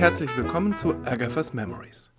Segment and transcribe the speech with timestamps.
[0.00, 2.10] Herzlich willkommen zu Agatha's Memories.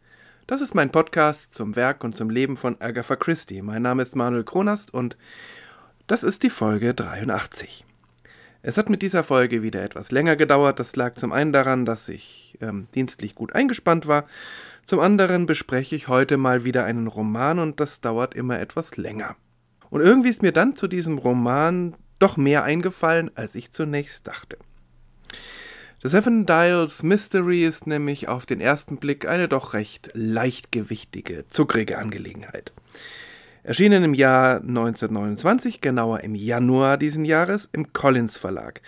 [0.46, 3.64] Das ist mein Podcast zum Werk und zum Leben von Agatha Christie.
[3.64, 5.18] Mein Name ist Manuel Kronast und
[6.06, 7.84] das ist die Folge 83.
[8.62, 10.80] Es hat mit dieser Folge wieder etwas länger gedauert.
[10.80, 14.26] Das lag zum einen daran, dass ich ähm, dienstlich gut eingespannt war.
[14.86, 19.38] Zum anderen bespreche ich heute mal wieder einen Roman und das dauert immer etwas länger.
[19.90, 24.60] Und irgendwie ist mir dann zu diesem Roman doch mehr eingefallen, als ich zunächst dachte.
[26.04, 32.00] The Seven Dials Mystery ist nämlich auf den ersten Blick eine doch recht leichtgewichtige, zuckrige
[32.00, 32.74] Angelegenheit.
[33.62, 38.82] Erschienen im Jahr 1929, genauer im Januar diesen Jahres, im Collins Verlag.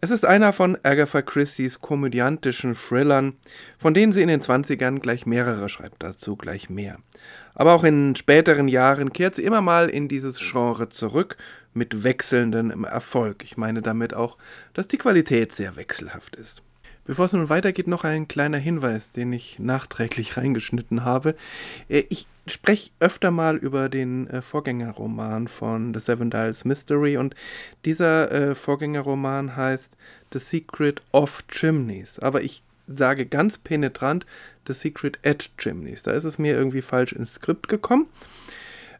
[0.00, 3.36] Es ist einer von Agatha Christie's komödiantischen Thrillern,
[3.78, 6.98] von denen sie in den 20ern gleich mehrere schreibt, dazu gleich mehr.
[7.54, 11.36] Aber auch in späteren Jahren kehrt sie immer mal in dieses Genre zurück,
[11.74, 13.42] mit wechselndem Erfolg.
[13.42, 14.36] Ich meine damit auch,
[14.72, 16.62] dass die Qualität sehr wechselhaft ist.
[17.06, 21.34] Bevor es nun weitergeht, noch ein kleiner Hinweis, den ich nachträglich reingeschnitten habe.
[21.88, 27.34] Äh, ich spreche öfter mal über den äh, Vorgängerroman von The Seven Dials Mystery und
[27.84, 29.96] dieser äh, Vorgängerroman heißt
[30.32, 32.18] The Secret of Chimneys.
[32.18, 34.26] Aber ich sage ganz penetrant
[34.66, 36.02] The Secret at Chimneys.
[36.02, 38.06] Da ist es mir irgendwie falsch ins Skript gekommen.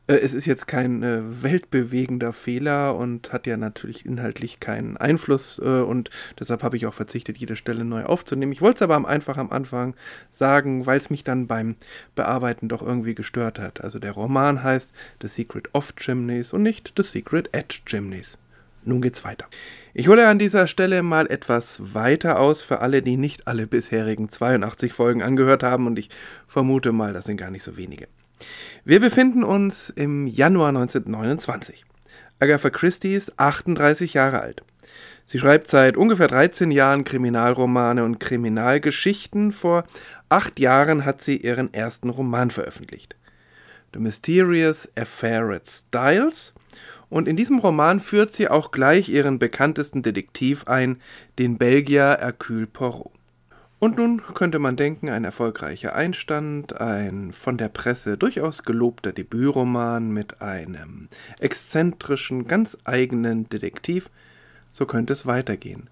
[0.07, 5.59] Äh, es ist jetzt kein äh, weltbewegender Fehler und hat ja natürlich inhaltlich keinen Einfluss
[5.59, 8.53] äh, und deshalb habe ich auch verzichtet, jede Stelle neu aufzunehmen.
[8.53, 9.95] Ich wollte es aber einfach am Anfang
[10.31, 11.77] sagen, weil es mich dann beim
[12.15, 13.83] Bearbeiten doch irgendwie gestört hat.
[13.83, 18.39] Also der Roman heißt The Secret of Chimneys und nicht The Secret at Chimneys.
[18.87, 19.47] Nun geht's weiter.
[19.95, 24.29] Ich hole an dieser Stelle mal etwas weiter aus für alle, die nicht alle bisherigen
[24.29, 26.11] 82 Folgen angehört haben und ich
[26.47, 28.09] vermute mal, das sind gar nicht so wenige.
[28.85, 31.85] Wir befinden uns im Januar 1929.
[32.39, 34.63] Agatha Christie ist 38 Jahre alt.
[35.27, 39.53] Sie schreibt seit ungefähr 13 Jahren Kriminalromane und Kriminalgeschichten.
[39.53, 39.85] Vor
[40.29, 43.17] acht Jahren hat sie ihren ersten Roman veröffentlicht.
[43.95, 46.53] The Mysterious Affair at Styles.
[47.09, 51.01] Und in diesem Roman führt sie auch gleich ihren bekanntesten Detektiv ein,
[51.39, 53.13] den Belgier Hercule Poirot.
[53.85, 60.11] Und nun könnte man denken, ein erfolgreicher Einstand, ein von der Presse durchaus gelobter Debütroman
[60.11, 61.09] mit einem
[61.39, 64.09] exzentrischen, ganz eigenen Detektiv,
[64.73, 65.91] so könnte es weitergehen.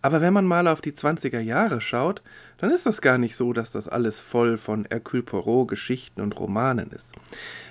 [0.00, 2.22] Aber wenn man mal auf die 20er Jahre schaut,
[2.56, 6.40] dann ist das gar nicht so, dass das alles voll von Hercule Poirot Geschichten und
[6.40, 7.12] Romanen ist.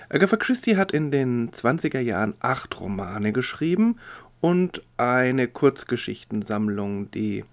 [0.07, 3.97] Agatha Christie hat in den 20er Jahren acht Romane geschrieben
[4.40, 7.44] und eine Kurzgeschichtensammlung, die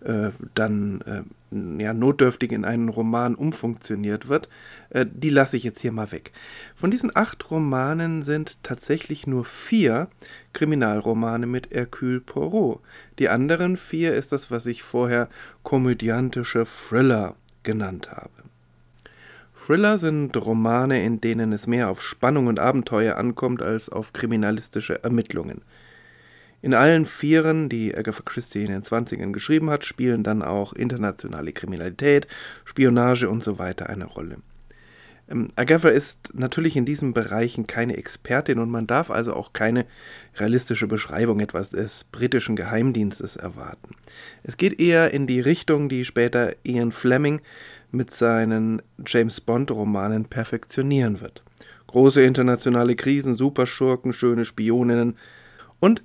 [0.00, 4.48] äh, dann äh, ja, notdürftig in einen Roman umfunktioniert wird,
[4.90, 6.32] äh, die lasse ich jetzt hier mal weg.
[6.74, 10.08] Von diesen acht Romanen sind tatsächlich nur vier
[10.52, 12.80] Kriminalromane mit Hercule Poirot.
[13.18, 15.28] Die anderen vier ist das, was ich vorher
[15.62, 18.30] komödiantische Thriller genannt habe.
[19.66, 25.04] Thriller sind Romane, in denen es mehr auf Spannung und Abenteuer ankommt als auf kriminalistische
[25.04, 25.62] Ermittlungen.
[26.60, 31.52] In allen Vieren, die Agatha Christie in den 20ern geschrieben hat, spielen dann auch internationale
[31.52, 32.26] Kriminalität,
[32.64, 34.38] Spionage und so weiter eine Rolle.
[35.30, 39.86] Ähm, Agatha ist natürlich in diesen Bereichen keine Expertin und man darf also auch keine
[40.36, 43.94] realistische Beschreibung etwas des britischen Geheimdienstes erwarten.
[44.42, 47.40] Es geht eher in die Richtung, die später Ian Fleming
[47.90, 51.42] mit seinen James Bond-Romanen perfektionieren wird.
[51.86, 55.16] Große internationale Krisen, Superschurken, schöne Spioninnen
[55.80, 56.02] und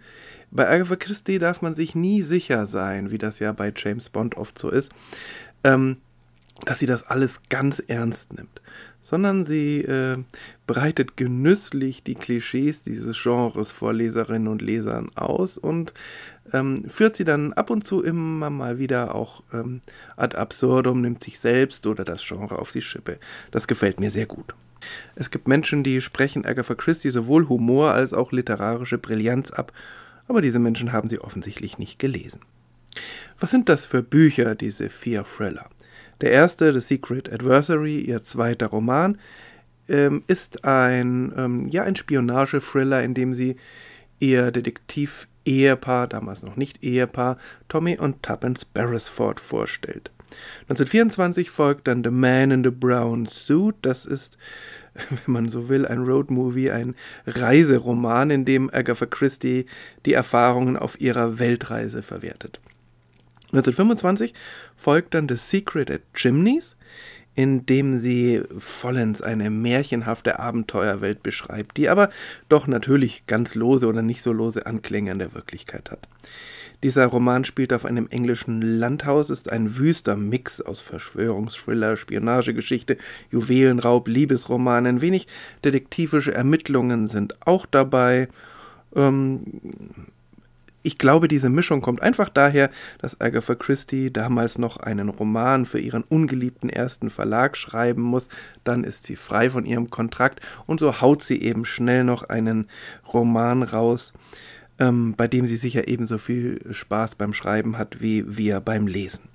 [0.54, 4.38] bei Agatha Christie darf man sich nie sicher sein, wie das ja bei James Bond
[4.38, 4.92] oft so ist,
[5.64, 5.98] ähm,
[6.66, 8.62] dass sie das alles ganz ernst nimmt,
[9.02, 10.18] sondern sie äh,
[10.68, 15.94] breitet genüsslich die Klischees dieses Genres vor Leserinnen und Lesern aus und
[16.54, 19.82] ähm, führt sie dann ab und zu immer mal wieder auch ähm,
[20.16, 23.18] ad absurdum, nimmt sich selbst oder das Genre auf die Schippe.
[23.50, 24.54] Das gefällt mir sehr gut.
[25.16, 29.72] Es gibt Menschen, die sprechen Agatha Christie sowohl Humor als auch literarische Brillanz ab
[30.28, 32.42] aber diese Menschen haben sie offensichtlich nicht gelesen.
[33.40, 35.70] Was sind das für Bücher, diese vier Thriller?
[36.22, 39.18] Der erste, The Secret Adversary, ihr zweiter Roman,
[39.90, 43.58] ähm, ist ein, ähm, ja, ein Spionage-Thriller, in dem sie
[44.20, 47.38] ihr Detektiv-Ehepaar, damals noch nicht Ehepaar,
[47.68, 50.12] Tommy und Tuppence Beresford vorstellt.
[50.70, 54.38] 1924 folgt dann The Man in the Brown Suit, das ist
[55.26, 56.96] wenn man so will, ein Roadmovie, ein
[57.26, 59.66] Reiseroman, in dem Agatha Christie
[60.06, 62.60] die Erfahrungen auf ihrer Weltreise verwertet.
[63.54, 64.34] 1925
[64.76, 66.76] folgt dann The Secret at Chimneys,
[67.36, 72.10] in dem sie vollends eine märchenhafte Abenteuerwelt beschreibt, die aber
[72.50, 76.08] doch natürlich ganz lose oder nicht so lose Anklänge an der Wirklichkeit hat.
[76.84, 82.98] Dieser Roman spielt auf einem englischen Landhaus, ist ein wüster Mix aus Verschwörungsthriller, Spionagegeschichte,
[83.32, 85.28] Juwelenraub, Liebesroman, ein wenig
[85.64, 88.28] detektivische Ermittlungen sind auch dabei.
[88.96, 89.62] Ähm,
[90.86, 92.70] ich glaube, diese Mischung kommt einfach daher,
[93.00, 98.28] dass Agatha Christie damals noch einen Roman für ihren ungeliebten ersten Verlag schreiben muss.
[98.66, 102.68] Dann ist sie frei von ihrem Kontrakt und so haut sie eben schnell noch einen
[103.14, 104.12] Roman raus,
[104.84, 109.30] ähm, bei dem sie sicher ebenso viel Spaß beim Schreiben hat wie wir beim Lesen.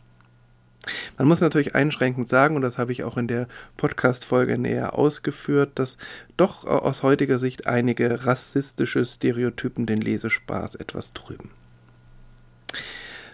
[1.16, 3.46] Man muss natürlich einschränkend sagen, und das habe ich auch in der
[3.76, 5.98] Podcast-Folge näher ausgeführt, dass
[6.36, 11.50] doch aus heutiger Sicht einige rassistische Stereotypen den Lesespaß etwas trüben.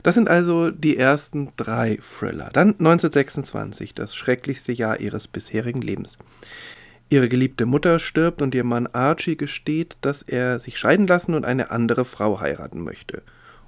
[0.03, 2.51] Das sind also die ersten drei Thriller.
[2.53, 6.19] Dann 1926, das schrecklichste Jahr ihres bisherigen Lebens.
[7.11, 11.45] Ihre geliebte Mutter stirbt und ihr Mann Archie gesteht, dass er sich scheiden lassen und
[11.45, 13.23] eine andere Frau heiraten möchte.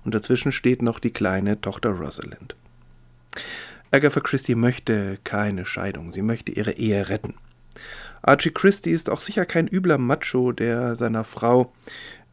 [0.05, 2.57] Und dazwischen steht noch die kleine Tochter Rosalind.
[3.91, 7.35] Agatha Christie möchte keine Scheidung, sie möchte ihre Ehe retten.
[8.23, 11.73] Archie Christie ist auch sicher kein übler Macho, der seiner Frau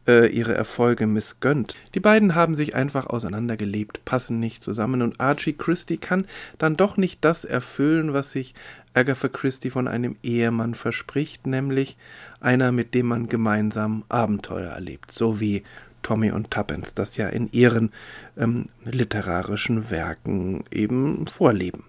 [0.06, 1.76] äh, ihre Erfolge missgönnt.
[1.94, 6.26] Die beiden haben sich einfach auseinandergelebt, passen nicht zusammen und Archie Christie kann
[6.58, 8.54] dann doch nicht das erfüllen, was sich
[8.94, 11.96] Agatha Christie von einem Ehemann verspricht, nämlich
[12.40, 15.64] einer, mit dem man gemeinsam Abenteuer erlebt, so wie
[16.02, 17.90] Tommy und Tuppence das ja in ihren
[18.36, 21.84] ähm, literarischen Werken eben vorleben.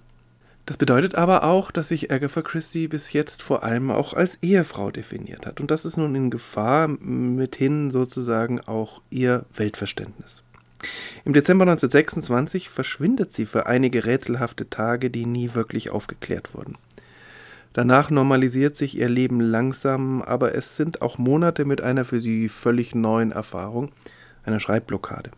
[0.65, 4.89] Das bedeutet aber auch, dass sich Agatha Christie bis jetzt vor allem auch als Ehefrau
[4.89, 5.61] definiert hat.
[5.61, 10.41] Und das ist nun in Gefahr, mithin sozusagen auch ihr Weltverständnis.
[11.23, 16.77] Im Dezember 1926 verschwindet sie für einige rätselhafte Tage, die nie wirklich aufgeklärt wurden.
[17.73, 22.49] Danach normalisiert sich ihr Leben langsam, aber es sind auch Monate mit einer für sie
[22.49, 23.91] völlig neuen Erfahrung,
[24.43, 25.31] einer Schreibblockade.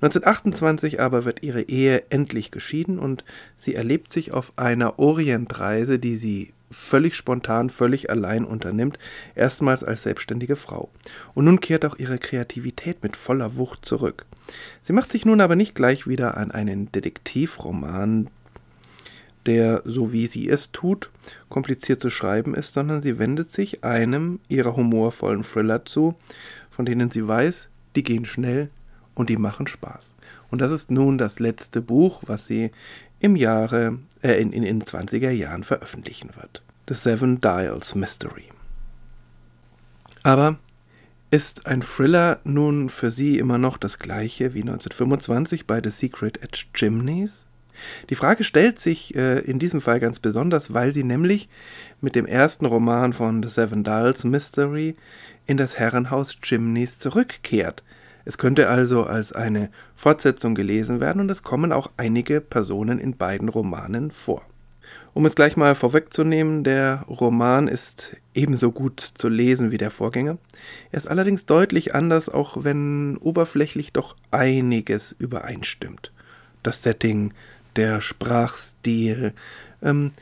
[0.00, 3.24] 1928 aber wird ihre Ehe endlich geschieden und
[3.56, 8.98] sie erlebt sich auf einer Orientreise, die sie völlig spontan, völlig allein unternimmt,
[9.34, 10.90] erstmals als selbstständige Frau.
[11.34, 14.26] Und nun kehrt auch ihre Kreativität mit voller Wucht zurück.
[14.80, 18.28] Sie macht sich nun aber nicht gleich wieder an einen Detektivroman,
[19.46, 21.10] der, so wie sie es tut,
[21.48, 26.14] kompliziert zu schreiben ist, sondern sie wendet sich einem ihrer humorvollen Thriller zu,
[26.70, 28.70] von denen sie weiß, die gehen schnell
[29.14, 30.14] und die machen Spaß.
[30.50, 32.70] Und das ist nun das letzte Buch, was sie
[33.20, 36.62] im Jahre, äh, in, in, in 20er Jahren veröffentlichen wird.
[36.88, 38.48] The Seven Dials Mystery.
[40.22, 40.58] Aber
[41.30, 46.42] ist ein Thriller nun für Sie immer noch das gleiche wie 1925 bei The Secret
[46.42, 47.46] at Chimneys?
[48.10, 51.48] Die Frage stellt sich äh, in diesem Fall ganz besonders, weil sie nämlich
[52.00, 54.94] mit dem ersten Roman von The Seven Dials Mystery
[55.46, 57.82] in das Herrenhaus Chimneys zurückkehrt.
[58.24, 63.16] Es könnte also als eine Fortsetzung gelesen werden und es kommen auch einige Personen in
[63.16, 64.42] beiden Romanen vor.
[65.14, 70.38] Um es gleich mal vorwegzunehmen, der Roman ist ebenso gut zu lesen wie der Vorgänger.
[70.90, 76.12] Er ist allerdings deutlich anders, auch wenn oberflächlich doch einiges übereinstimmt.
[76.62, 77.34] Das Setting,
[77.76, 79.34] der Sprachstil,
[79.82, 80.12] ähm,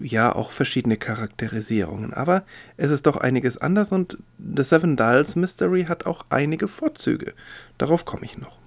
[0.00, 2.12] ja auch verschiedene Charakterisierungen.
[2.12, 2.44] Aber
[2.76, 7.34] es ist doch einiges anders und The Seven Dials Mystery hat auch einige Vorzüge.
[7.78, 8.58] Darauf komme ich noch.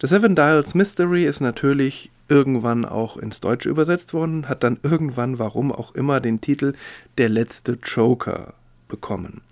[0.00, 5.38] The Seven Dials Mystery ist natürlich irgendwann auch ins Deutsche übersetzt worden, hat dann irgendwann,
[5.38, 6.74] warum auch immer, den Titel
[7.18, 8.54] Der letzte Joker
[8.88, 9.42] bekommen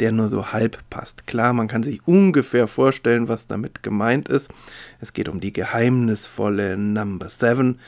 [0.00, 1.26] der nur so halb passt.
[1.26, 4.50] Klar, man kann sich ungefähr vorstellen, was damit gemeint ist.
[5.00, 7.80] Es geht um die geheimnisvolle Number Seven,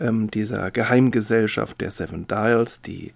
[0.00, 3.12] ähm, dieser Geheimgesellschaft der Seven Dials, die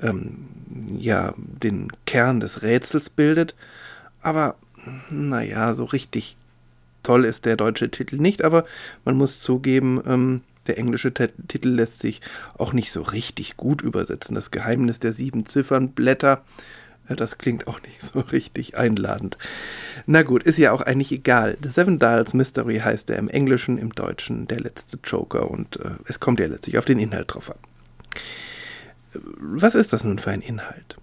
[0.00, 0.48] ähm,
[0.96, 3.54] ja den Kern des Rätsels bildet.
[4.22, 4.56] Aber
[5.10, 6.36] naja, so richtig
[7.02, 8.64] toll ist der deutsche Titel nicht, aber
[9.04, 12.20] man muss zugeben, ähm, der englische Titel lässt sich
[12.58, 14.34] auch nicht so richtig gut übersetzen.
[14.34, 16.42] Das Geheimnis der sieben Ziffernblätter
[17.16, 19.38] das klingt auch nicht so richtig einladend.
[20.06, 21.56] Na gut, ist ja auch eigentlich egal.
[21.62, 25.92] The Seven Dials Mystery heißt er im Englischen, im Deutschen der letzte Joker und äh,
[26.06, 27.58] es kommt ja letztlich auf den Inhalt drauf an.
[29.12, 30.96] Was ist das nun für ein Inhalt?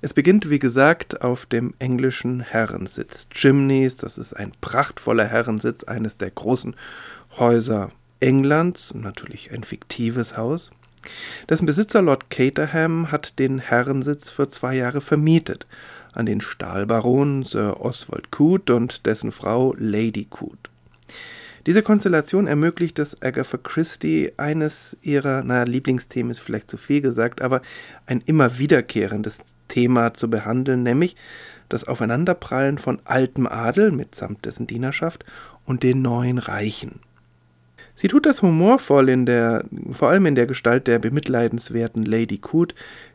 [0.00, 3.96] Es beginnt, wie gesagt, auf dem englischen Herrensitz Chimneys.
[3.96, 6.76] Das ist ein prachtvoller Herrensitz, eines der großen
[7.38, 10.70] Häuser Englands, natürlich ein fiktives Haus.
[11.48, 15.66] Dessen Besitzer Lord Caterham hat den Herrensitz für zwei Jahre vermietet
[16.12, 20.70] an den Stahlbaron Sir Oswald Coote und dessen Frau Lady Coote.
[21.66, 27.40] Diese Konstellation ermöglicht es Agatha Christie, eines ihrer, naja, Lieblingsthemen ist vielleicht zu viel gesagt,
[27.40, 27.62] aber
[28.06, 31.16] ein immer wiederkehrendes Thema zu behandeln, nämlich
[31.70, 35.24] das Aufeinanderprallen von altem Adel mitsamt dessen Dienerschaft
[35.64, 37.00] und den neuen Reichen.
[37.94, 42.74] Sie tut das humorvoll in der, vor allem in der Gestalt der bemitleidenswerten Lady Coot,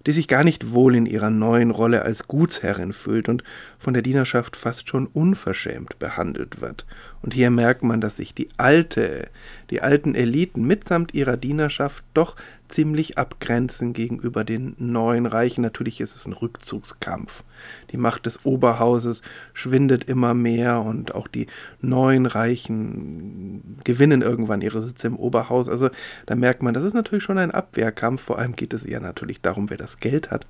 [0.10, 3.44] die sich gar nicht wohl in ihrer neuen Rolle als Gutsherrin fühlt und
[3.78, 6.88] von der Dienerschaft fast schon unverschämt behandelt wird.
[7.22, 9.28] Und hier merkt man, dass sich die alte,
[9.70, 12.36] die alten Eliten mitsamt ihrer Dienerschaft doch
[12.70, 15.62] ziemlich abgrenzen gegenüber den neuen Reichen.
[15.62, 17.44] Natürlich ist es ein Rückzugskampf.
[17.92, 19.22] Die Macht des Oberhauses
[19.54, 21.48] schwindet immer mehr und auch die
[21.82, 25.68] neuen Reichen gewinnen irgendwann ihre Sitze im Oberhaus.
[25.68, 25.89] Also
[26.25, 28.22] da merkt man, das ist natürlich schon ein Abwehrkampf.
[28.22, 30.48] Vor allem geht es eher natürlich darum, wer das Geld hat.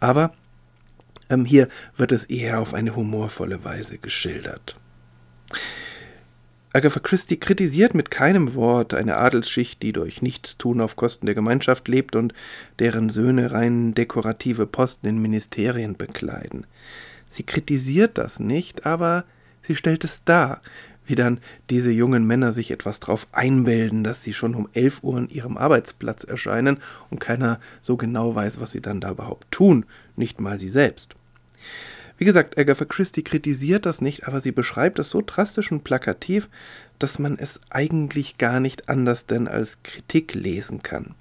[0.00, 0.32] Aber
[1.30, 4.76] ähm, hier wird es eher auf eine humorvolle Weise geschildert.
[6.72, 11.88] Agatha Christie kritisiert mit keinem Wort eine Adelsschicht, die durch Nichtstun auf Kosten der Gemeinschaft
[11.88, 12.34] lebt und
[12.80, 16.66] deren Söhne rein dekorative Posten in Ministerien bekleiden.
[17.30, 19.24] Sie kritisiert das nicht, aber
[19.62, 20.60] sie stellt es dar,
[21.06, 21.38] wie dann
[21.70, 25.56] diese jungen Männer sich etwas drauf einbilden, dass sie schon um elf Uhr an ihrem
[25.56, 26.78] Arbeitsplatz erscheinen
[27.10, 29.86] und keiner so genau weiß, was sie dann da überhaupt tun,
[30.16, 31.14] nicht mal sie selbst.
[32.18, 36.48] Wie gesagt, Agatha Christie kritisiert das nicht, aber sie beschreibt es so drastisch und plakativ,
[36.98, 41.14] dass man es eigentlich gar nicht anders denn als Kritik lesen kann.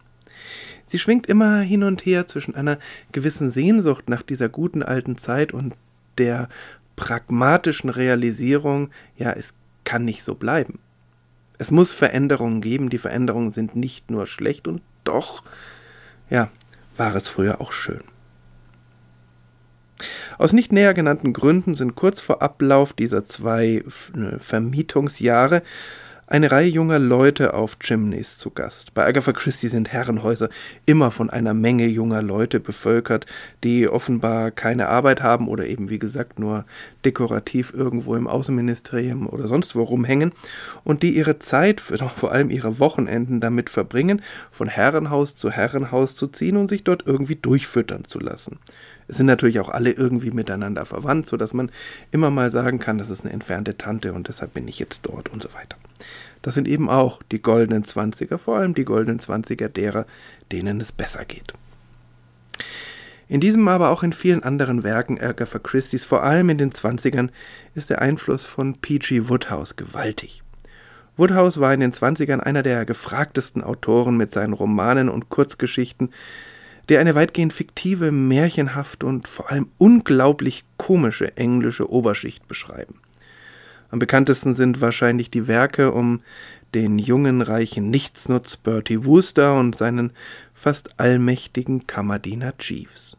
[0.88, 2.78] Sie schwingt immer hin und her zwischen einer
[3.12, 5.76] gewissen Sehnsucht nach dieser guten alten Zeit und
[6.18, 6.48] der
[6.96, 9.54] pragmatischen Realisierung, ja, es
[9.86, 10.80] kann nicht so bleiben.
[11.58, 15.44] Es muss Veränderungen geben, die Veränderungen sind nicht nur schlecht und doch,
[16.30, 16.50] ja,
[16.98, 18.04] war es früher auch schön.
[20.38, 25.62] Aus nicht näher genannten Gründen sind kurz vor Ablauf dieser zwei ne, Vermietungsjahre
[26.28, 28.96] eine Reihe junger Leute auf Chimneys zu Gast.
[28.96, 30.50] Bei Agatha Christie sind Herrenhäuser
[30.88, 33.28] immer von einer Menge junger Leute bevölkert,
[33.64, 36.66] die offenbar keine Arbeit haben oder eben wie gesagt nur
[37.04, 40.32] dekorativ irgendwo im Außenministerium oder sonst wo rumhängen
[40.84, 41.80] und die ihre Zeit,
[42.16, 47.04] vor allem ihre Wochenenden damit verbringen, von Herrenhaus zu Herrenhaus zu ziehen und sich dort
[47.06, 48.58] irgendwie durchfüttern zu lassen.
[49.08, 51.70] Es sind natürlich auch alle irgendwie miteinander verwandt, sodass man
[52.10, 55.30] immer mal sagen kann, das ist eine entfernte Tante und deshalb bin ich jetzt dort
[55.30, 55.78] und so weiter.
[56.46, 60.06] Das sind eben auch die goldenen Zwanziger, vor allem die goldenen Zwanziger derer,
[60.52, 61.54] denen es besser geht.
[63.28, 67.32] In diesem, aber auch in vielen anderen Werken Agatha Christie's, vor allem in den Zwanzigern,
[67.74, 69.28] ist der Einfluss von P.G.
[69.28, 70.44] Woodhouse gewaltig.
[71.18, 76.12] Woodhouse war in den Zwanzigern einer der gefragtesten Autoren mit seinen Romanen und Kurzgeschichten,
[76.90, 83.00] der eine weitgehend fiktive, märchenhafte und vor allem unglaublich komische englische Oberschicht beschreiben.
[83.96, 86.20] Am bekanntesten sind wahrscheinlich die Werke um
[86.74, 90.12] den jungen, reichen Nichtsnutz Bertie Wooster und seinen
[90.54, 93.16] fast allmächtigen Kammerdiener Jeeves.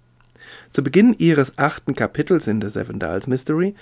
[0.73, 3.75] Zu Beginn ihres achten Kapitels in The Seven Dials Mystery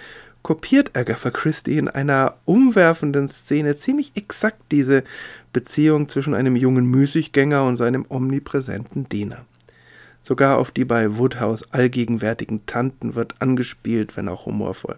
[0.42, 5.02] kopiert Agatha Christie in einer umwerfenden Szene ziemlich exakt diese
[5.52, 9.44] Beziehung zwischen einem jungen Müßiggänger und seinem omnipräsenten Diener.
[10.22, 14.96] Sogar auf die bei Woodhouse allgegenwärtigen Tanten wird angespielt, wenn auch humorvoll.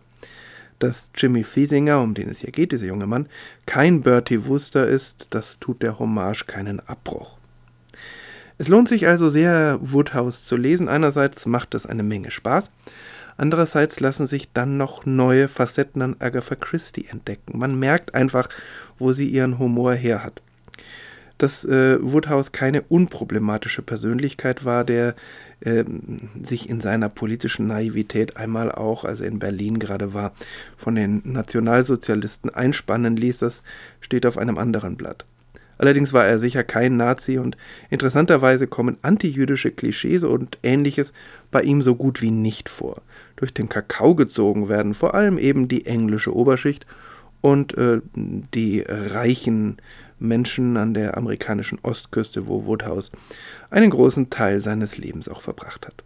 [0.79, 3.29] Dass Jimmy Fiesinger, um den es hier geht, dieser junge Mann,
[3.65, 7.39] kein Bertie Wooster ist, das tut der Hommage keinen Abbruch.
[8.59, 10.89] Es lohnt sich also sehr, Woodhouse zu lesen.
[10.89, 12.71] Einerseits macht es eine Menge Spaß,
[13.37, 17.59] andererseits lassen sich dann noch neue Facetten an Agatha Christie entdecken.
[17.59, 18.49] Man merkt einfach,
[18.99, 20.43] wo sie ihren Humor her hat
[21.39, 25.15] dass äh, Woodhouse keine unproblematische Persönlichkeit war, der
[25.67, 25.85] äh,
[26.45, 30.33] sich in seiner politischen Naivität einmal auch, als er in Berlin gerade war,
[30.77, 33.39] von den Nationalsozialisten einspannen ließ.
[33.39, 33.63] Das
[34.01, 35.25] steht auf einem anderen Blatt.
[35.79, 37.57] Allerdings war er sicher kein Nazi und
[37.91, 41.13] interessanterweise kommen antijüdische Klischees und ähnliches
[41.51, 43.03] bei ihm so gut wie nicht vor.
[43.35, 46.87] Durch den Kakao gezogen werden vor allem eben die englische Oberschicht
[47.41, 49.77] und äh, die reichen
[50.19, 53.11] Menschen an der amerikanischen Ostküste, wo Woodhouse
[53.71, 56.03] einen großen Teil seines Lebens auch verbracht hat.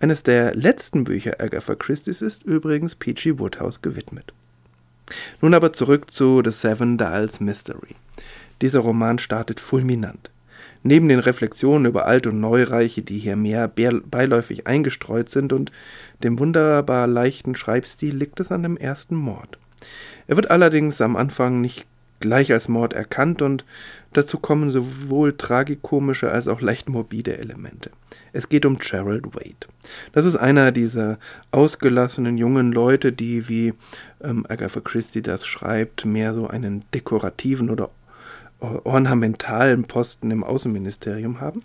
[0.00, 3.38] Eines der letzten Bücher Agatha Christie's ist übrigens P.G.
[3.38, 4.32] Woodhouse gewidmet.
[5.40, 7.96] Nun aber zurück zu The Seven Dials Mystery.
[8.60, 10.30] Dieser Roman startet fulminant.
[10.82, 15.72] Neben den Reflexionen über Alt- und Neureiche, die hier mehr beiläufig eingestreut sind, und
[16.22, 19.58] dem wunderbar leichten Schreibstil liegt es an dem ersten Mord.
[20.26, 21.86] Er wird allerdings am Anfang nicht
[22.24, 23.66] gleich als Mord erkannt und
[24.14, 27.90] dazu kommen sowohl tragikomische als auch leicht morbide Elemente.
[28.32, 29.68] Es geht um Gerald Wade.
[30.12, 31.18] Das ist einer dieser
[31.50, 33.74] ausgelassenen jungen Leute, die, wie
[34.22, 37.90] ähm, Agatha Christie das schreibt, mehr so einen dekorativen oder
[38.60, 41.62] ornamentalen Posten im Außenministerium haben.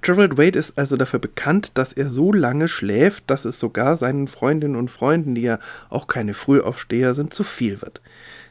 [0.00, 4.26] Gerald Wade ist also dafür bekannt, dass er so lange schläft, dass es sogar seinen
[4.26, 5.58] Freundinnen und Freunden, die ja
[5.90, 8.00] auch keine Frühaufsteher sind, zu viel wird.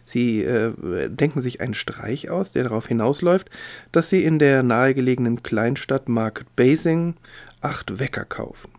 [0.07, 0.71] Sie äh,
[1.09, 3.49] denken sich einen Streich aus, der darauf hinausläuft,
[3.91, 7.15] dass sie in der nahegelegenen Kleinstadt Market Basing
[7.59, 8.71] acht Wecker kaufen.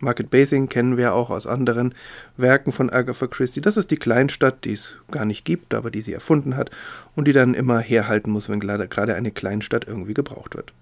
[0.00, 1.94] Market Basing kennen wir auch aus anderen
[2.36, 3.60] Werken von Agatha Christie.
[3.60, 6.72] Das ist die Kleinstadt, die es gar nicht gibt, aber die sie erfunden hat
[7.14, 10.72] und die dann immer herhalten muss, wenn gerade eine Kleinstadt irgendwie gebraucht wird.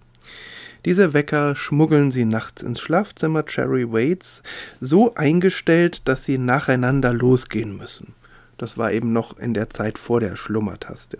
[0.86, 4.42] Diese Wecker schmuggeln sie nachts ins Schlafzimmer Cherry Waits
[4.80, 8.14] so eingestellt, dass sie nacheinander losgehen müssen.
[8.60, 11.16] Das war eben noch in der Zeit vor der Schlummertaste.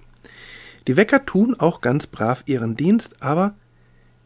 [0.87, 3.55] Die Wecker tun auch ganz brav ihren Dienst, aber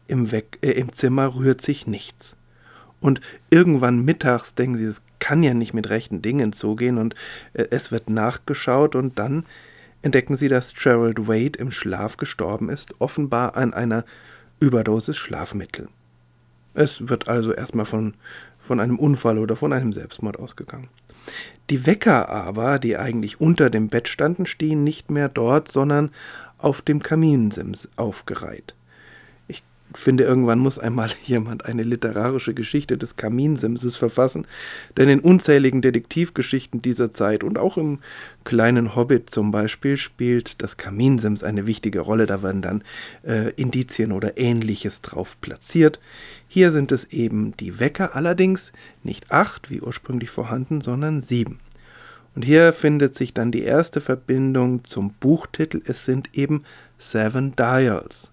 [0.07, 2.35] im, Weck, äh, im Zimmer rührt sich nichts.
[2.99, 7.15] Und irgendwann mittags denken sie, es kann ja nicht mit rechten Dingen zugehen und
[7.53, 9.45] äh, es wird nachgeschaut und dann
[10.01, 14.03] entdecken sie, dass Gerald Wade im Schlaf gestorben ist, offenbar an einer
[14.59, 15.87] Überdosis Schlafmittel.
[16.73, 18.13] Es wird also erstmal von,
[18.59, 20.89] von einem Unfall oder von einem Selbstmord ausgegangen.
[21.69, 26.11] Die Wecker aber, die eigentlich unter dem Bett standen, stehen nicht mehr dort, sondern
[26.57, 28.75] auf dem Kaminsims aufgereiht
[29.93, 34.47] finde, irgendwann muss einmal jemand eine literarische Geschichte des Kaminsimses verfassen,
[34.97, 37.99] denn in unzähligen Detektivgeschichten dieser Zeit und auch im
[38.43, 42.25] kleinen Hobbit zum Beispiel spielt das Kaminsims eine wichtige Rolle.
[42.25, 42.83] Da werden dann
[43.23, 45.99] äh, Indizien oder ähnliches drauf platziert.
[46.47, 48.71] Hier sind es eben die Wecker, allerdings
[49.03, 51.59] nicht acht, wie ursprünglich vorhanden, sondern sieben.
[52.35, 55.81] Und hier findet sich dann die erste Verbindung zum Buchtitel.
[55.85, 56.63] Es sind eben
[56.97, 58.29] Seven Dials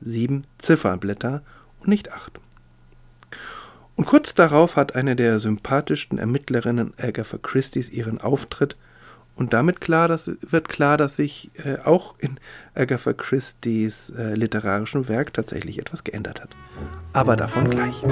[0.00, 1.42] sieben Zifferblätter
[1.80, 2.38] und nicht acht.
[3.96, 8.76] Und kurz darauf hat eine der sympathischsten Ermittlerinnen Agatha Christie's ihren Auftritt
[9.36, 12.38] und damit klar, dass, wird klar, dass sich äh, auch in
[12.74, 16.50] Agatha Christie's äh, literarischem Werk tatsächlich etwas geändert hat.
[17.12, 18.02] Aber davon gleich.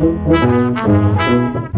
[0.00, 1.73] Musik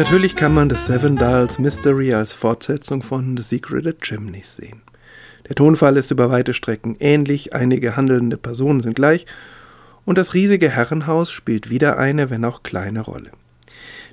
[0.00, 4.80] Natürlich kann man The Seven Dials Mystery als Fortsetzung von The Secret Chimneys sehen.
[5.46, 9.26] Der Tonfall ist über weite Strecken ähnlich, einige handelnde Personen sind gleich
[10.06, 13.30] und das riesige Herrenhaus spielt wieder eine, wenn auch kleine Rolle.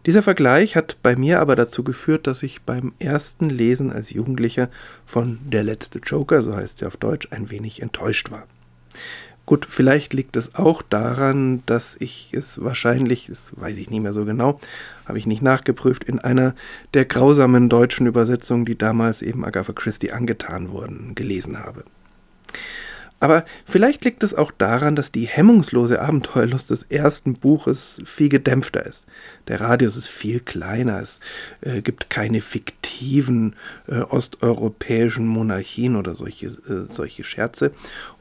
[0.05, 4.69] Dieser Vergleich hat bei mir aber dazu geführt, dass ich beim ersten Lesen als Jugendlicher
[5.05, 8.45] von Der letzte Joker, so heißt sie auf Deutsch, ein wenig enttäuscht war.
[9.47, 14.11] Gut, vielleicht liegt es auch daran, dass ich es wahrscheinlich, das weiß ich nicht mehr
[14.11, 14.59] so genau,
[15.05, 16.53] habe ich nicht nachgeprüft, in einer
[16.93, 21.85] der grausamen deutschen Übersetzungen, die damals eben Agatha Christie angetan wurden, gelesen habe.
[23.19, 28.85] Aber vielleicht liegt es auch daran, dass die hemmungslose Abenteuerlust des ersten Buches viel gedämpfter
[28.85, 29.07] ist.
[29.47, 31.19] Der Radius ist viel kleiner, es
[31.61, 33.55] äh, gibt keine fiktiven
[33.87, 37.71] äh, osteuropäischen Monarchien oder solche, äh, solche Scherze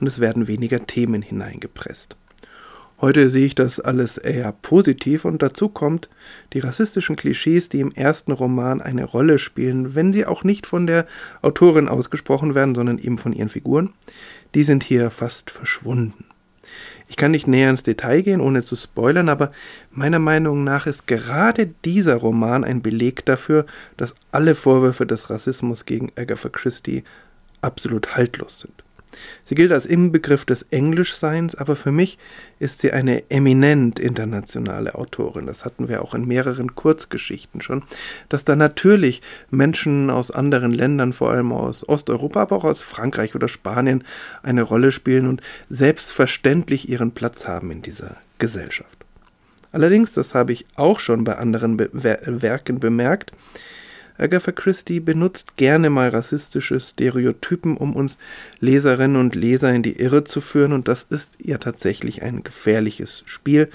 [0.01, 2.17] und es werden weniger Themen hineingepresst.
[2.99, 6.09] Heute sehe ich das alles eher positiv und dazu kommt
[6.55, 10.87] die rassistischen Klischees, die im ersten Roman eine Rolle spielen, wenn sie auch nicht von
[10.87, 11.05] der
[11.43, 13.93] Autorin ausgesprochen werden, sondern eben von ihren Figuren,
[14.57, 16.25] die sind hier fast verschwunden.
[17.09, 19.53] Ich kann nicht näher ins Detail gehen, ohne zu spoilern, aber
[19.91, 23.67] meiner Meinung nach ist gerade dieser Roman ein Beleg dafür,
[23.99, 27.05] dass alle Vorwürfe des Rassismus gegen Agatha Christie
[27.61, 28.83] absolut haltlos sind.
[29.45, 32.19] Sie gilt als Inbegriff des Englischseins, aber für mich
[32.59, 35.47] ist sie eine eminent internationale Autorin.
[35.47, 37.83] Das hatten wir auch in mehreren Kurzgeschichten schon,
[38.29, 43.35] dass da natürlich Menschen aus anderen Ländern, vor allem aus Osteuropa, aber auch aus Frankreich
[43.35, 44.05] oder Spanien,
[44.43, 49.05] eine Rolle spielen und selbstverständlich ihren Platz haben in dieser Gesellschaft.
[49.73, 53.33] Allerdings, das habe ich auch schon bei anderen Be Werken bemerkt,
[54.19, 58.19] Agatha Christie benutzt gerne mal rassistische Stereotypen, um uns
[58.61, 63.23] Leserinnen und Leser in die Irre zu führen, und das ist ja tatsächlich ein gefährliches
[63.27, 63.69] Spiel,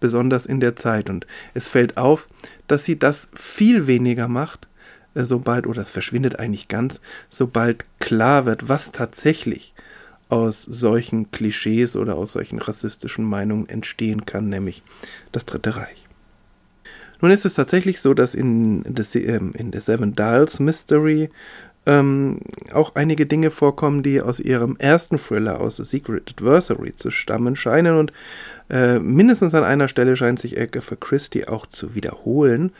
[0.00, 1.08] besonders in der Zeit.
[1.08, 2.26] Und es fällt auf,
[2.66, 4.68] dass sie das viel weniger macht,
[5.14, 9.74] äh, sobald, oder es verschwindet eigentlich ganz, sobald klar wird, was tatsächlich
[10.28, 14.82] aus solchen Klischees oder aus solchen rassistischen Meinungen entstehen kann, nämlich
[15.32, 16.05] das Dritte Reich.
[17.20, 21.30] Nun ist es tatsächlich so, dass in The, ähm, in The Seven Dials Mystery
[21.86, 22.40] ähm,
[22.72, 27.54] auch einige Dinge vorkommen, die aus ihrem ersten Thriller, aus The Secret Adversary, zu stammen
[27.54, 27.96] scheinen.
[27.96, 28.12] Und
[28.68, 32.72] äh, mindestens an einer Stelle scheint sich Agatha Christie auch zu wiederholen.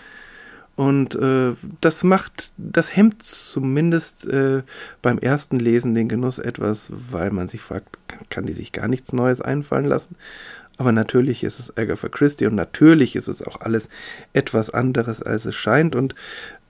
[0.74, 4.62] Und äh, das macht, das hemmt zumindest äh,
[5.00, 9.14] beim ersten Lesen den Genuss etwas, weil man sich fragt, kann die sich gar nichts
[9.14, 10.16] Neues einfallen lassen?
[10.78, 13.88] Aber natürlich ist es Agatha Christie und natürlich ist es auch alles
[14.32, 15.96] etwas anderes, als es scheint.
[15.96, 16.14] Und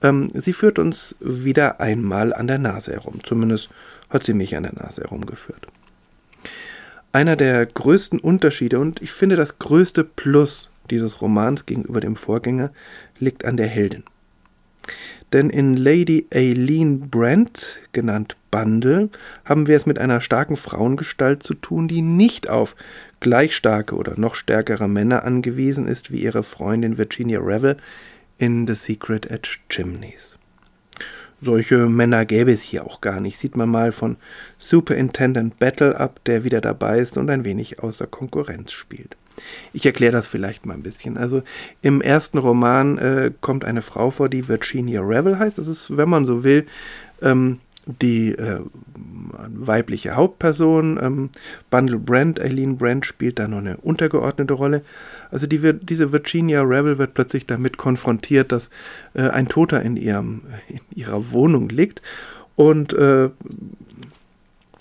[0.01, 3.19] ähm, sie führt uns wieder einmal an der Nase herum.
[3.23, 3.69] Zumindest
[4.09, 5.67] hat sie mich an der Nase herumgeführt.
[7.11, 12.71] Einer der größten Unterschiede und ich finde das größte Plus dieses Romans gegenüber dem Vorgänger
[13.19, 14.03] liegt an der Heldin.
[15.33, 19.09] Denn in Lady Aileen Brent, genannt Bundle,
[19.43, 22.77] haben wir es mit einer starken Frauengestalt zu tun, die nicht auf
[23.19, 27.77] gleich starke oder noch stärkere Männer angewiesen ist wie ihre Freundin Virginia Revel
[28.37, 30.37] in The Secret Edge Chimneys.
[31.39, 33.37] Solche Männer gäbe es hier auch gar nicht.
[33.37, 34.17] Sieht man mal von
[34.57, 39.15] Superintendent Battle ab, der wieder dabei ist und ein wenig außer Konkurrenz spielt.
[39.71, 41.15] Ich erkläre das vielleicht mal ein bisschen.
[41.15, 41.43] Also
[41.83, 45.59] im ersten Roman äh, kommt eine Frau vor, die Virginia Revel heißt.
[45.59, 46.65] Das ist, wenn man so will,
[47.21, 47.59] ähm,
[48.01, 48.59] die äh,
[49.49, 50.99] weibliche Hauptperson.
[51.01, 51.29] Ähm,
[51.69, 54.83] Bundle Brand, Eileen Brand spielt da noch eine untergeordnete Rolle.
[55.31, 58.69] Also die wird, diese Virginia Revel wird plötzlich damit konfrontiert, dass
[59.13, 62.01] äh, ein Toter in, ihrem, in ihrer Wohnung liegt
[62.55, 63.29] und äh,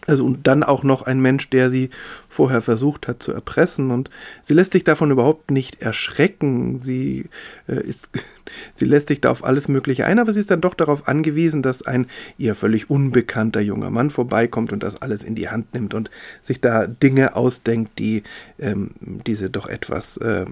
[0.06, 1.90] also und dann auch noch ein Mensch, der sie
[2.28, 3.90] vorher versucht hat zu erpressen.
[3.90, 4.10] Und
[4.42, 6.80] sie lässt sich davon überhaupt nicht erschrecken.
[6.80, 7.26] Sie,
[7.68, 8.10] äh, ist,
[8.74, 11.62] sie lässt sich da auf alles Mögliche ein, aber sie ist dann doch darauf angewiesen,
[11.62, 12.06] dass ein
[12.38, 16.10] ihr völlig unbekannter junger Mann vorbeikommt und das alles in die Hand nimmt und
[16.42, 18.22] sich da Dinge ausdenkt, die
[18.58, 18.90] ähm,
[19.26, 20.46] diese doch etwas, äh,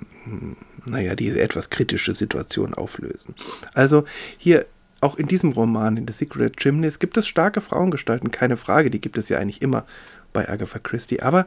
[0.85, 3.35] naja, diese etwas kritische Situation auflösen.
[3.73, 4.05] Also
[4.39, 4.67] hier
[5.05, 9.01] auch in diesem Roman, in The Secret Chimneys, gibt es starke Frauengestalten, keine Frage, die
[9.01, 9.85] gibt es ja eigentlich immer
[10.33, 11.47] bei Agatha Christie, aber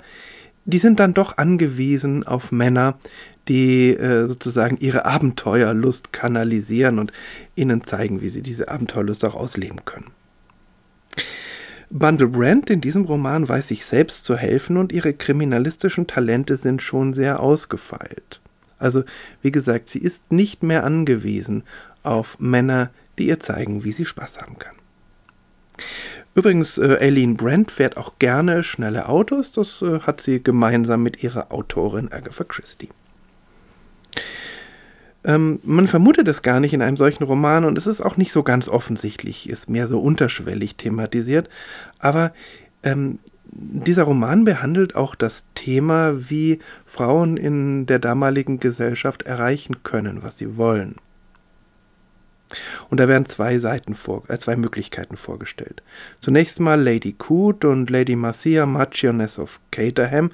[0.65, 2.99] die sind dann doch angewiesen auf Männer,
[3.47, 7.13] die äh, sozusagen ihre Abenteuerlust kanalisieren und
[7.55, 10.11] ihnen zeigen, wie sie diese Abenteuerlust auch ausleben können.
[11.89, 16.81] Bundle Brand in diesem Roman weiß sich selbst zu helfen und ihre kriminalistischen Talente sind
[16.81, 18.41] schon sehr ausgefeilt.
[18.77, 19.03] Also,
[19.41, 21.63] wie gesagt, sie ist nicht mehr angewiesen
[22.03, 24.75] auf Männer, die ihr zeigen, wie sie Spaß haben kann.
[26.35, 29.51] Übrigens, äh, Aileen Brent fährt auch gerne schnelle Autos.
[29.51, 32.89] Das äh, hat sie gemeinsam mit ihrer Autorin Agatha Christie.
[35.23, 38.31] Ähm, man vermutet es gar nicht in einem solchen Roman und es ist auch nicht
[38.31, 41.49] so ganz offensichtlich, ist mehr so unterschwellig thematisiert.
[41.97, 42.33] Aber
[42.83, 43.19] ähm,
[43.51, 50.37] dieser Roman behandelt auch das Thema, wie Frauen in der damaligen Gesellschaft erreichen können, was
[50.37, 50.95] sie wollen.
[52.89, 55.83] Und da werden zwei Seiten vor, äh, zwei Möglichkeiten vorgestellt.
[56.19, 60.31] Zunächst mal Lady Coot und Lady Marcia Marchioness of Caterham.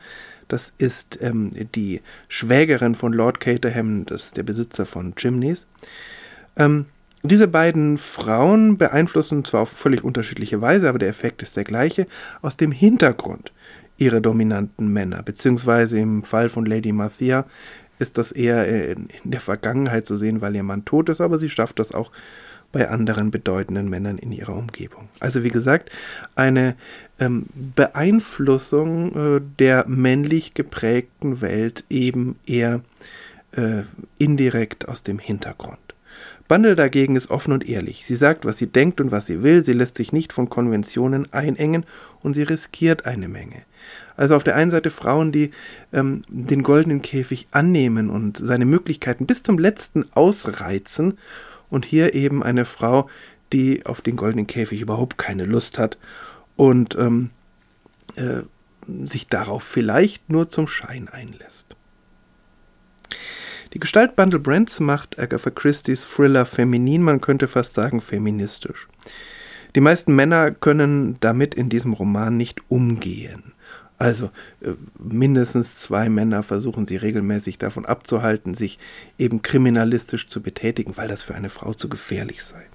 [0.47, 5.65] Das ist ähm, die Schwägerin von Lord Caterham, das ist der Besitzer von Chimneys.
[6.57, 6.85] Ähm,
[7.25, 12.05] diese beiden Frauen beeinflussen zwar auf völlig unterschiedliche Weise, aber der Effekt ist der gleiche,
[12.41, 13.53] aus dem Hintergrund
[13.97, 17.45] ihre dominanten Männer, beziehungsweise im Fall von Lady Marcia
[18.03, 21.49] ist das eher in der Vergangenheit zu sehen, weil ihr Mann tot ist, aber sie
[21.49, 22.11] schafft das auch
[22.71, 25.07] bei anderen bedeutenden Männern in ihrer Umgebung.
[25.19, 25.91] Also wie gesagt,
[26.35, 26.75] eine
[27.19, 32.81] ähm, Beeinflussung äh, der männlich geprägten Welt eben eher
[33.55, 33.83] äh,
[34.17, 35.79] indirekt aus dem Hintergrund.
[36.47, 38.05] Bundle dagegen ist offen und ehrlich.
[38.05, 41.31] Sie sagt, was sie denkt und was sie will, sie lässt sich nicht von Konventionen
[41.31, 41.85] einengen
[42.21, 43.61] und sie riskiert eine Menge.
[44.15, 45.51] Also auf der einen Seite Frauen, die
[45.91, 51.17] ähm, den goldenen Käfig annehmen und seine Möglichkeiten bis zum letzten ausreizen.
[51.69, 53.09] Und hier eben eine Frau,
[53.51, 55.97] die auf den goldenen Käfig überhaupt keine Lust hat
[56.55, 57.29] und ähm,
[58.15, 58.41] äh,
[59.05, 61.75] sich darauf vielleicht nur zum Schein einlässt.
[63.73, 68.87] Die Gestalt Bundle Brands macht Agatha Christie's Thriller feminin, man könnte fast sagen feministisch.
[69.75, 73.52] Die meisten Männer können damit in diesem Roman nicht umgehen.
[74.03, 78.77] Also äh, mindestens zwei Männer versuchen sie regelmäßig davon abzuhalten, sich
[79.17, 82.65] eben kriminalistisch zu betätigen, weil das für eine Frau zu gefährlich sei.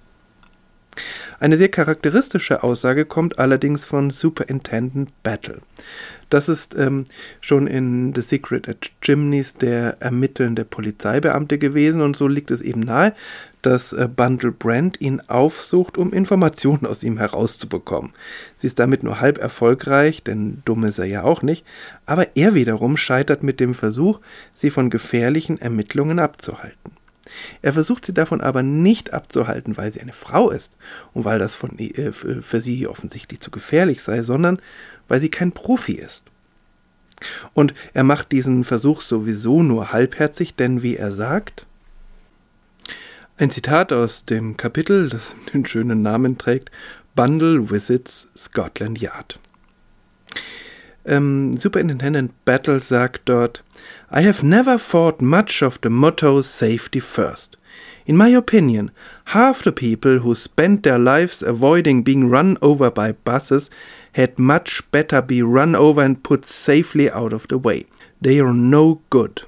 [1.40, 5.60] Eine sehr charakteristische Aussage kommt allerdings von Superintendent Battle.
[6.30, 7.06] Das ist ähm,
[7.40, 12.80] schon in The Secret at Chimneys der ermittelnde Polizeibeamte gewesen und so liegt es eben
[12.80, 13.14] nahe,
[13.62, 18.12] dass äh, Bundle Brand ihn aufsucht, um Informationen aus ihm herauszubekommen.
[18.56, 21.64] Sie ist damit nur halb erfolgreich, denn dumm ist er ja auch nicht,
[22.04, 24.20] aber er wiederum scheitert mit dem Versuch,
[24.54, 26.97] sie von gefährlichen Ermittlungen abzuhalten.
[27.62, 30.72] Er versucht sie davon aber nicht abzuhalten, weil sie eine Frau ist
[31.14, 34.60] und weil das von, äh, für sie offensichtlich zu gefährlich sei, sondern
[35.08, 36.24] weil sie kein Profi ist.
[37.54, 41.66] Und er macht diesen Versuch sowieso nur halbherzig, denn wie er sagt,
[43.36, 46.70] ein Zitat aus dem Kapitel, das den schönen Namen trägt,
[47.14, 49.38] Bundle Visits Scotland Yard.
[51.08, 53.64] Ähm, Superintendent Battle sagt dort,
[54.12, 57.56] I have never thought much of the motto safety first.
[58.04, 58.90] In my opinion,
[59.32, 63.70] half the people who spend their lives avoiding being run over by buses
[64.12, 67.86] had much better be run over and put safely out of the way.
[68.20, 69.46] They are no good.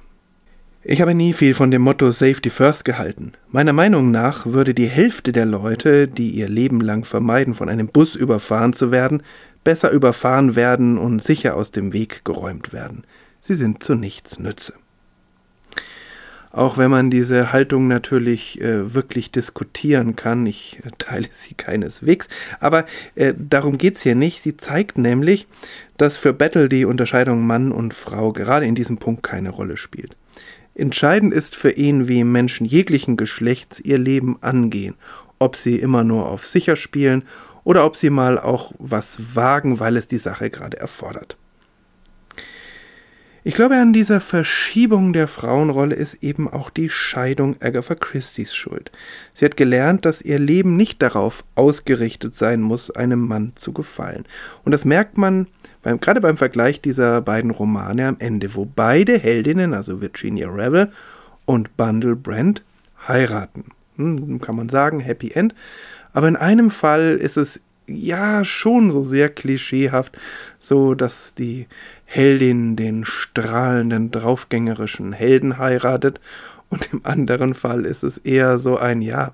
[0.83, 3.33] Ich habe nie viel von dem Motto Safety First gehalten.
[3.51, 7.87] Meiner Meinung nach würde die Hälfte der Leute, die ihr Leben lang vermeiden, von einem
[7.87, 9.21] Bus überfahren zu werden,
[9.63, 13.03] besser überfahren werden und sicher aus dem Weg geräumt werden
[13.41, 14.73] sie sind zu nichts Nütze.
[16.53, 22.27] Auch wenn man diese Haltung natürlich äh, wirklich diskutieren kann, ich äh, teile sie keineswegs,
[22.59, 24.43] aber äh, darum es hier nicht.
[24.43, 25.47] Sie zeigt nämlich,
[25.97, 30.17] dass für Battle die Unterscheidung Mann und Frau gerade in diesem Punkt keine Rolle spielt.
[30.73, 34.95] Entscheidend ist für ihn, wie Menschen jeglichen Geschlechts ihr Leben angehen,
[35.39, 37.23] ob sie immer nur auf sicher spielen
[37.63, 41.37] oder ob sie mal auch was wagen, weil es die Sache gerade erfordert.
[43.43, 48.91] Ich glaube, an dieser Verschiebung der Frauenrolle ist eben auch die Scheidung Agatha Christie's schuld.
[49.33, 54.25] Sie hat gelernt, dass ihr Leben nicht darauf ausgerichtet sein muss, einem Mann zu gefallen.
[54.63, 55.47] Und das merkt man
[55.81, 60.91] beim, gerade beim Vergleich dieser beiden Romane am Ende, wo beide Heldinnen, also Virginia Revel
[61.45, 62.63] und Bundle Brand,
[63.07, 63.71] heiraten.
[63.95, 65.55] Hm, kann man sagen, Happy End.
[66.13, 70.17] Aber in einem Fall ist es ja schon so sehr klischeehaft,
[70.59, 71.67] so dass die
[72.05, 76.19] Heldin den strahlenden, draufgängerischen Helden heiratet.
[76.69, 79.33] Und im anderen Fall ist es eher so ein Ja,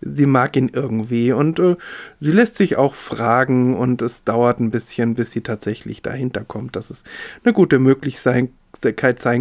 [0.00, 1.76] sie mag ihn irgendwie und äh,
[2.20, 6.76] sie lässt sich auch fragen und es dauert ein bisschen, bis sie tatsächlich dahinter kommt,
[6.76, 7.02] dass es
[7.44, 8.48] eine gute Möglichkeit sein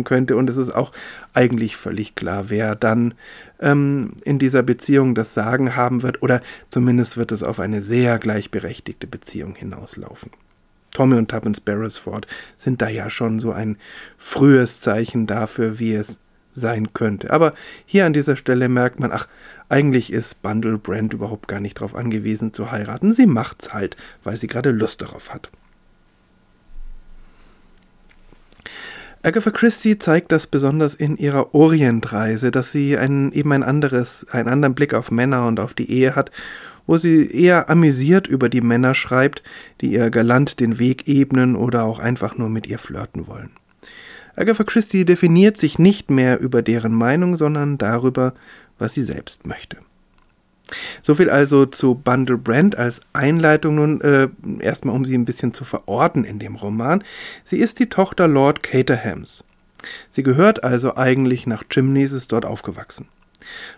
[0.04, 0.92] könnte und es ist auch
[1.34, 3.14] eigentlich völlig klar, wer dann
[3.60, 8.20] ähm, in dieser Beziehung das Sagen haben wird oder zumindest wird es auf eine sehr
[8.20, 10.32] gleichberechtigte Beziehung hinauslaufen.
[10.92, 12.26] Tommy und Tuppence Beresford
[12.58, 13.78] sind da ja schon so ein
[14.18, 16.22] frühes Zeichen dafür, wie es
[16.54, 17.32] sein könnte.
[17.32, 17.54] Aber
[17.86, 19.28] hier an dieser Stelle merkt man, ach,
[19.68, 23.12] eigentlich ist Bundle Brand überhaupt gar nicht darauf angewiesen zu heiraten.
[23.12, 25.50] Sie macht's halt, weil sie gerade Lust darauf hat.
[29.26, 34.48] Agatha Christie zeigt das besonders in ihrer Orientreise, dass sie ein, eben ein anderes, einen
[34.48, 36.32] anderen Blick auf Männer und auf die Ehe hat
[36.88, 39.44] wo sie eher amüsiert über die Männer schreibt,
[39.82, 43.52] die ihr galant den Weg ebnen oder auch einfach nur mit ihr flirten wollen.
[44.36, 48.34] Agatha Christie definiert sich nicht mehr über deren Meinung, sondern darüber,
[48.78, 49.78] was sie selbst möchte.
[51.02, 54.28] Soviel also zu Bundle Brand als Einleitung nun äh,
[54.60, 57.04] erstmal, um sie ein bisschen zu verorten in dem Roman.
[57.44, 59.44] Sie ist die Tochter Lord Caterhams.
[60.12, 63.08] Sie gehört also eigentlich nach Chimneys, ist dort aufgewachsen.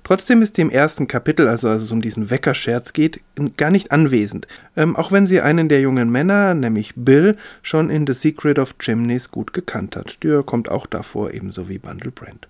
[0.03, 3.19] Trotzdem ist sie im ersten Kapitel, also als es um diesen Weckerscherz geht,
[3.57, 4.47] gar nicht anwesend,
[4.77, 8.77] ähm, auch wenn sie einen der jungen Männer, nämlich Bill, schon in The Secret of
[8.79, 10.23] Chimneys gut gekannt hat.
[10.23, 12.47] Der kommt auch davor, ebenso wie Bundle Brand.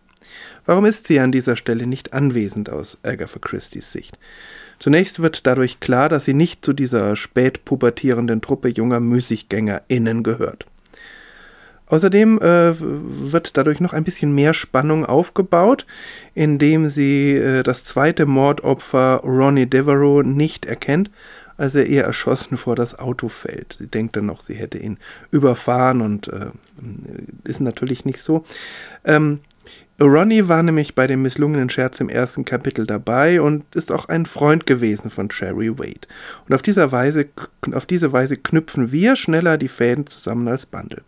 [0.66, 4.18] Warum ist sie an dieser Stelle nicht anwesend aus Agatha Christie's Sicht?
[4.80, 10.66] Zunächst wird dadurch klar, dass sie nicht zu dieser spätpubertierenden Truppe junger MüßiggängerInnen gehört.
[11.88, 15.86] Außerdem äh, wird dadurch noch ein bisschen mehr Spannung aufgebaut,
[16.36, 21.12] indem sie äh, das zweite Mordopfer Ronnie Devereaux nicht erkennt,
[21.56, 23.78] als er ihr erschossen vor das Auto fällt.
[23.80, 24.98] Sie denkt dann noch, sie hätte ihn
[25.32, 26.52] überfahren und äh,
[27.46, 28.44] ist natürlich nicht so.
[29.06, 29.40] Ähm,
[30.00, 34.28] Ronnie war nämlich bei dem misslungenen Scherz im ersten Kapitel dabei und ist auch ein
[34.28, 36.08] Freund gewesen von Cherry Wade.
[36.48, 37.26] Und auf, dieser Weise,
[37.74, 41.02] auf diese Weise knüpfen wir schneller die Fäden zusammen als Bundle.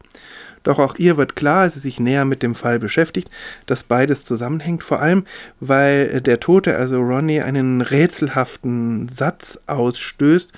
[0.63, 3.30] Doch auch ihr wird klar, als sie sich näher mit dem Fall beschäftigt,
[3.67, 5.23] dass beides zusammenhängt, vor allem
[5.60, 10.52] weil der Tote, also Ronnie, einen rätselhaften Satz ausstößt,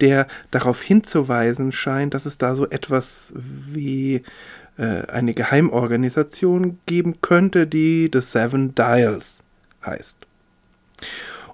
[0.00, 4.22] der darauf hinzuweisen scheint, dass es da so etwas wie
[4.78, 9.42] eine Geheimorganisation geben könnte, die The Seven Dials
[9.84, 10.18] heißt.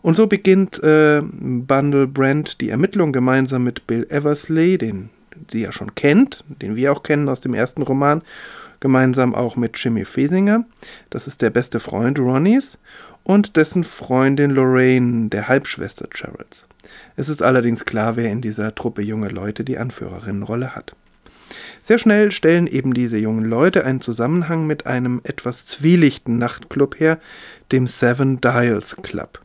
[0.02, 5.10] Und so beginnt äh, Bundle Brand die Ermittlung gemeinsam mit Bill Eversley, den
[5.50, 8.22] sie ja schon kennt, den wir auch kennen aus dem ersten Roman,
[8.80, 10.64] gemeinsam auch mit Jimmy Fesinger.
[11.10, 12.78] Das ist der beste Freund Ronnys
[13.22, 16.66] und dessen Freundin Lorraine, der Halbschwester Geralds.
[17.16, 20.96] Es ist allerdings klar, wer in dieser Truppe junge Leute die Anführerinnenrolle hat.
[21.84, 27.18] Sehr schnell stellen eben diese jungen Leute einen Zusammenhang mit einem etwas zwielichten Nachtclub her,
[27.72, 29.40] dem Seven Dials Club.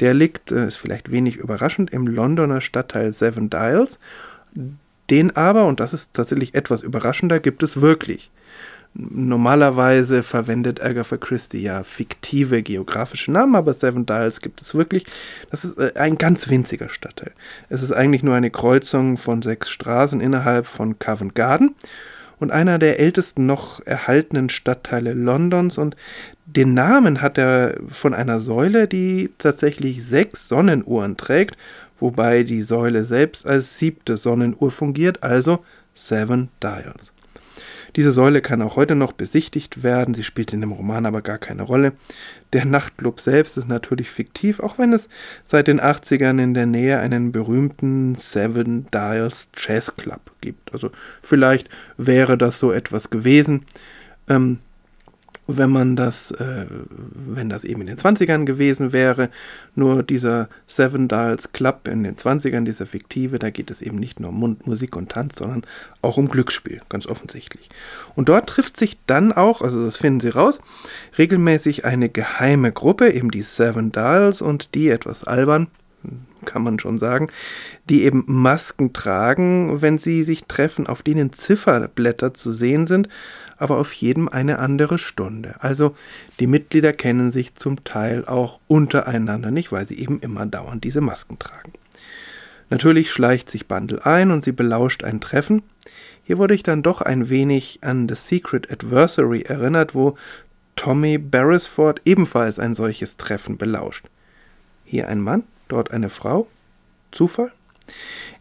[0.00, 3.98] Der liegt, äh, ist vielleicht wenig überraschend, im Londoner Stadtteil Seven Dials.
[5.08, 8.30] Den aber, und das ist tatsächlich etwas überraschender, gibt es wirklich.
[8.92, 15.06] Normalerweise verwendet Agatha Christie ja fiktive geografische Namen, aber Seven Dials gibt es wirklich.
[15.50, 17.32] Das ist äh, ein ganz winziger Stadtteil.
[17.68, 21.76] Es ist eigentlich nur eine Kreuzung von sechs Straßen innerhalb von Covent Garden
[22.40, 25.96] und einer der ältesten noch erhaltenen Stadtteile Londons und
[26.46, 31.56] den Namen hat er von einer Säule, die tatsächlich sechs Sonnenuhren trägt,
[31.96, 37.12] wobei die Säule selbst als siebte Sonnenuhr fungiert, also Seven Dials.
[37.96, 41.38] Diese Säule kann auch heute noch besichtigt werden, sie spielt in dem Roman aber gar
[41.38, 41.92] keine Rolle.
[42.52, 45.08] Der Nachtclub selbst ist natürlich fiktiv, auch wenn es
[45.44, 50.72] seit den 80ern in der Nähe einen berühmten Seven Dials Jazz Club gibt.
[50.72, 50.90] Also
[51.22, 53.66] vielleicht wäre das so etwas gewesen.
[54.28, 54.58] Ähm,
[55.58, 59.30] wenn man das, äh, wenn das eben in den 20ern gewesen wäre.
[59.74, 64.20] Nur dieser Seven Dials Club in den 20ern, dieser fiktive, da geht es eben nicht
[64.20, 65.62] nur um Musik und Tanz, sondern
[66.02, 67.68] auch um Glücksspiel, ganz offensichtlich.
[68.14, 70.60] Und dort trifft sich dann auch, also das finden Sie raus,
[71.18, 75.68] regelmäßig eine geheime Gruppe, eben die Seven Dials und die etwas albern,
[76.44, 77.28] kann man schon sagen,
[77.88, 83.08] die eben Masken tragen, wenn sie sich treffen, auf denen Zifferblätter zu sehen sind,
[83.60, 85.54] aber auf jedem eine andere Stunde.
[85.60, 85.94] Also
[86.40, 91.00] die Mitglieder kennen sich zum Teil auch untereinander nicht, weil sie eben immer dauernd diese
[91.00, 91.72] Masken tragen.
[92.70, 95.62] Natürlich schleicht sich Bundle ein und sie belauscht ein Treffen.
[96.24, 100.16] Hier wurde ich dann doch ein wenig an The Secret Adversary erinnert, wo
[100.76, 104.06] Tommy Beresford ebenfalls ein solches Treffen belauscht.
[104.84, 106.46] Hier ein Mann, dort eine Frau.
[107.10, 107.52] Zufall?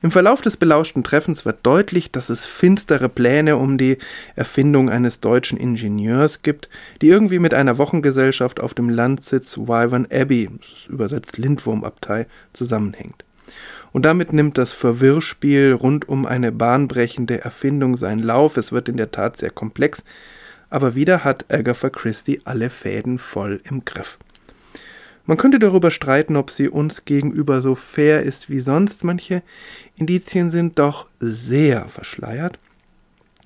[0.02, 3.98] Im Verlauf des belauschten Treffens wird deutlich, dass es finstere Pläne um die
[4.36, 6.70] Erfindung eines deutschen Ingenieurs gibt,
[7.02, 13.26] die irgendwie mit einer Wochengesellschaft auf dem Landsitz Wyvern Abbey, das ist übersetzt Lindwurmabtei, zusammenhängt.
[13.92, 18.56] Und damit nimmt das Verwirrspiel rund um eine bahnbrechende Erfindung seinen Lauf.
[18.56, 20.04] Es wird in der Tat sehr komplex,
[20.70, 24.18] aber wieder hat Agatha Christie alle Fäden voll im Griff.
[25.30, 29.04] Man könnte darüber streiten, ob sie uns gegenüber so fair ist wie sonst.
[29.04, 29.44] Manche
[29.96, 32.58] Indizien sind doch sehr verschleiert.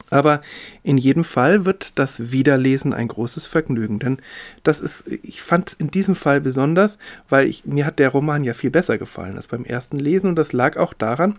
[0.09, 0.41] Aber
[0.81, 4.19] in jedem Fall wird das Wiederlesen ein großes Vergnügen, denn
[4.63, 8.45] das ist, ich fand es in diesem Fall besonders, weil ich, mir hat der Roman
[8.45, 11.35] ja viel besser gefallen als beim ersten Lesen und das lag auch daran,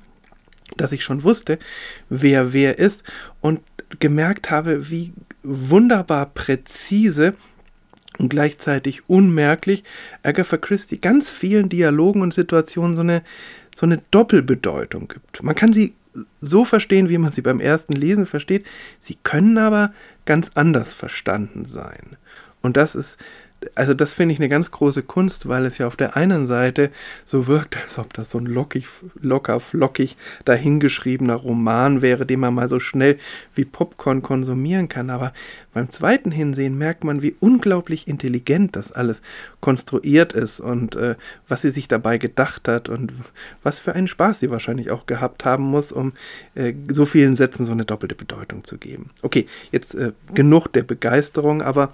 [0.76, 1.58] dass ich schon wusste,
[2.10, 3.02] wer wer ist
[3.40, 3.62] und
[3.98, 7.32] gemerkt habe, wie wunderbar präzise
[8.18, 9.84] und gleichzeitig unmerklich
[10.22, 13.22] Agatha Christie ganz vielen Dialogen und Situationen so eine,
[13.74, 15.42] so eine Doppelbedeutung gibt.
[15.42, 15.94] Man kann sie
[16.40, 18.64] so verstehen, wie man sie beim ersten Lesen versteht,
[19.00, 19.92] sie können aber
[20.26, 22.16] ganz anders verstanden sein.
[22.62, 23.18] Und das ist
[23.74, 26.90] also das finde ich eine ganz große Kunst, weil es ja auf der einen Seite
[27.24, 28.86] so wirkt, als ob das so ein lockig,
[29.20, 33.18] locker, flockig dahingeschriebener Roman wäre, den man mal so schnell
[33.54, 35.10] wie Popcorn konsumieren kann.
[35.10, 35.32] Aber
[35.72, 39.22] beim zweiten Hinsehen merkt man, wie unglaublich intelligent das alles
[39.60, 41.16] konstruiert ist und äh,
[41.48, 43.12] was sie sich dabei gedacht hat und
[43.62, 46.12] was für einen Spaß sie wahrscheinlich auch gehabt haben muss, um
[46.54, 49.10] äh, so vielen Sätzen so eine doppelte Bedeutung zu geben.
[49.22, 51.92] Okay, jetzt äh, genug der Begeisterung, aber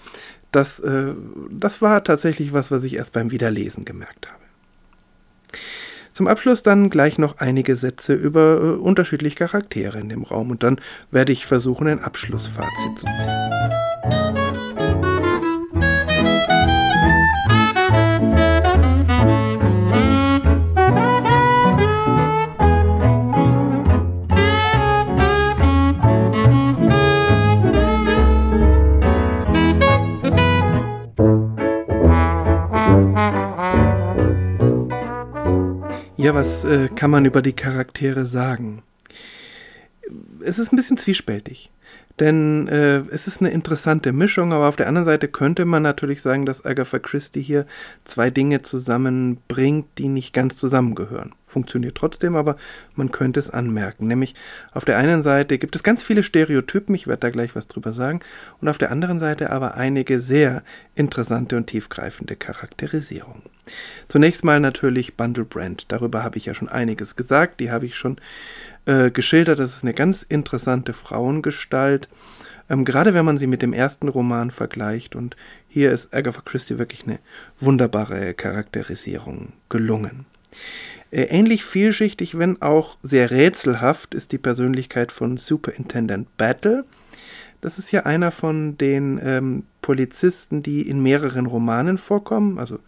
[0.53, 1.15] das, äh,
[1.51, 4.41] das war tatsächlich was, was ich erst beim Wiederlesen gemerkt habe.
[6.13, 10.63] Zum Abschluss dann gleich noch einige Sätze über äh, unterschiedliche Charaktere in dem Raum und
[10.63, 14.40] dann werde ich versuchen, ein Abschlussfazit zu ziehen.
[36.21, 38.83] Ja, was äh, kann man über die Charaktere sagen?
[40.45, 41.71] Es ist ein bisschen zwiespältig.
[42.19, 46.21] Denn äh, es ist eine interessante Mischung, aber auf der anderen Seite könnte man natürlich
[46.21, 47.65] sagen, dass Agatha Christie hier
[48.05, 51.33] zwei Dinge zusammenbringt, die nicht ganz zusammengehören.
[51.47, 52.57] Funktioniert trotzdem, aber
[52.95, 54.07] man könnte es anmerken.
[54.07, 54.35] Nämlich
[54.73, 57.95] auf der einen Seite gibt es ganz viele Stereotypen, ich werde da gleich was drüber
[57.95, 58.21] sagen,
[58.61, 60.63] und auf der anderen Seite aber einige sehr
[60.95, 63.45] interessante und tiefgreifende Charakterisierungen.
[64.09, 65.87] Zunächst mal natürlich Bundle Brand.
[65.89, 67.61] Darüber habe ich ja schon einiges gesagt.
[67.61, 68.17] Die habe ich schon
[68.87, 69.59] äh, geschildert.
[69.59, 72.09] Das ist eine ganz interessante Frauengestalt.
[72.69, 75.17] Ähm, gerade wenn man sie mit dem ersten Roman vergleicht.
[75.17, 75.37] Und
[75.69, 77.19] hier ist Agatha Christie wirklich eine
[77.59, 80.27] wunderbare Charakterisierung gelungen.
[81.11, 86.85] Äh, ähnlich vielschichtig, wenn auch sehr rätselhaft, ist die Persönlichkeit von Superintendent Battle.
[87.61, 92.59] Das ist ja einer von den ähm, Polizisten, die in mehreren Romanen vorkommen.
[92.59, 92.79] Also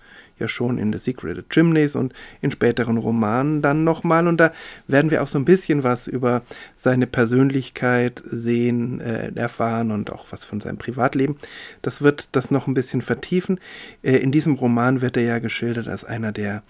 [0.43, 4.29] ja schon in The Secret Chimneys und in späteren Romanen dann nochmal.
[4.29, 4.53] Und da
[4.87, 6.43] werden wir auch so ein bisschen was über
[6.77, 11.37] seine Persönlichkeit sehen, äh, erfahren und auch was von seinem Privatleben.
[11.81, 13.59] Das wird das noch ein bisschen vertiefen.
[14.03, 16.63] Äh, in diesem Roman wird er ja geschildert als einer, der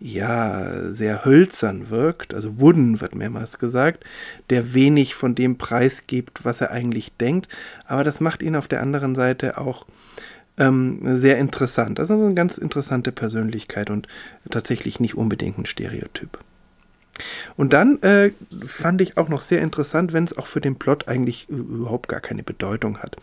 [0.00, 4.04] ja, sehr hölzern wirkt, also wooden wird mehrmals gesagt,
[4.48, 7.48] der wenig von dem preisgibt, was er eigentlich denkt,
[7.84, 9.86] aber das macht ihn auf der anderen Seite auch
[10.58, 12.00] ähm, sehr interessant.
[12.00, 14.08] Also eine ganz interessante Persönlichkeit und
[14.50, 16.38] tatsächlich nicht unbedingt ein Stereotyp.
[17.56, 18.30] Und dann äh,
[18.66, 22.20] fand ich auch noch sehr interessant, wenn es auch für den Plot eigentlich überhaupt gar
[22.20, 23.16] keine Bedeutung hat.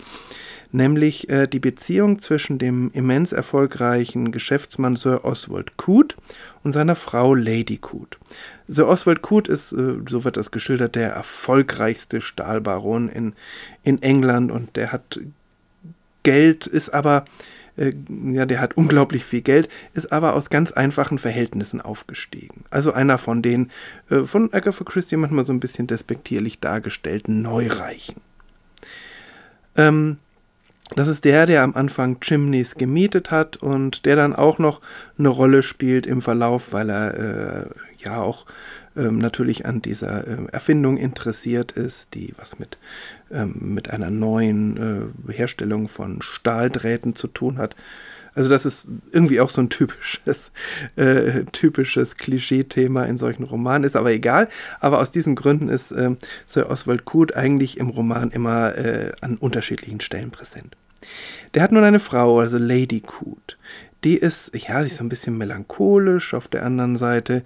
[0.71, 6.17] Nämlich äh, die Beziehung zwischen dem immens erfolgreichen Geschäftsmann Sir Oswald Coote
[6.63, 8.17] und seiner Frau Lady Coote.
[8.67, 13.33] Sir Oswald Coote ist, äh, so wird das geschildert, der erfolgreichste Stahlbaron in,
[13.83, 15.19] in England und der hat
[16.25, 17.23] Geld ist aber,
[17.77, 17.93] äh,
[18.33, 22.65] ja, der hat unglaublich viel Geld, ist aber aus ganz einfachen Verhältnissen aufgestiegen.
[22.69, 23.71] Also einer von den
[24.09, 28.15] äh, von Agatha Christie manchmal so ein bisschen despektierlich dargestellten Neureichen.
[29.77, 30.17] Ähm,
[30.95, 34.81] das ist der, der am Anfang Chimneys gemietet hat und der dann auch noch
[35.17, 37.65] eine Rolle spielt im Verlauf, weil er äh,
[38.03, 38.45] ja auch
[38.95, 42.77] ähm, natürlich an dieser äh, Erfindung interessiert ist, die was mit,
[43.31, 47.75] ähm, mit einer neuen äh, Herstellung von Stahldrähten zu tun hat.
[48.35, 50.51] Also das ist irgendwie auch so ein typisches,
[50.97, 54.49] äh, typisches Klischee-Thema in solchen Romanen, ist aber egal.
[54.79, 56.15] Aber aus diesen Gründen ist äh,
[56.45, 60.75] Sir Oswald Coote eigentlich im Roman immer äh, an unterschiedlichen Stellen präsent.
[61.53, 63.55] Der hat nun eine Frau, also Lady Coote
[64.05, 66.35] die ist, ja, sie ist so ein bisschen melancholisch.
[66.35, 67.43] Auf der anderen Seite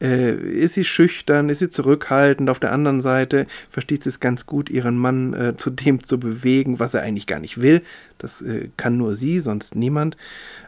[0.00, 2.48] äh, ist sie schüchtern, ist sie zurückhaltend.
[2.48, 6.18] Auf der anderen Seite versteht sie es ganz gut, ihren Mann äh, zu dem zu
[6.18, 7.82] bewegen, was er eigentlich gar nicht will.
[8.16, 10.16] Das äh, kann nur sie, sonst niemand.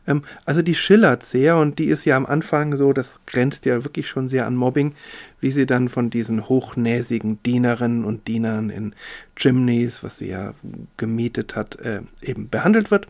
[0.06, 3.82] Ähm, also die schillert sehr und die ist ja am Anfang so, das grenzt ja
[3.82, 4.94] wirklich schon sehr an Mobbing,
[5.40, 8.94] wie sie dann von diesen hochnäsigen Dienerinnen und Dienern in
[9.36, 10.52] Chimneys, was sie ja
[10.98, 13.08] gemietet hat, äh, eben behandelt wird.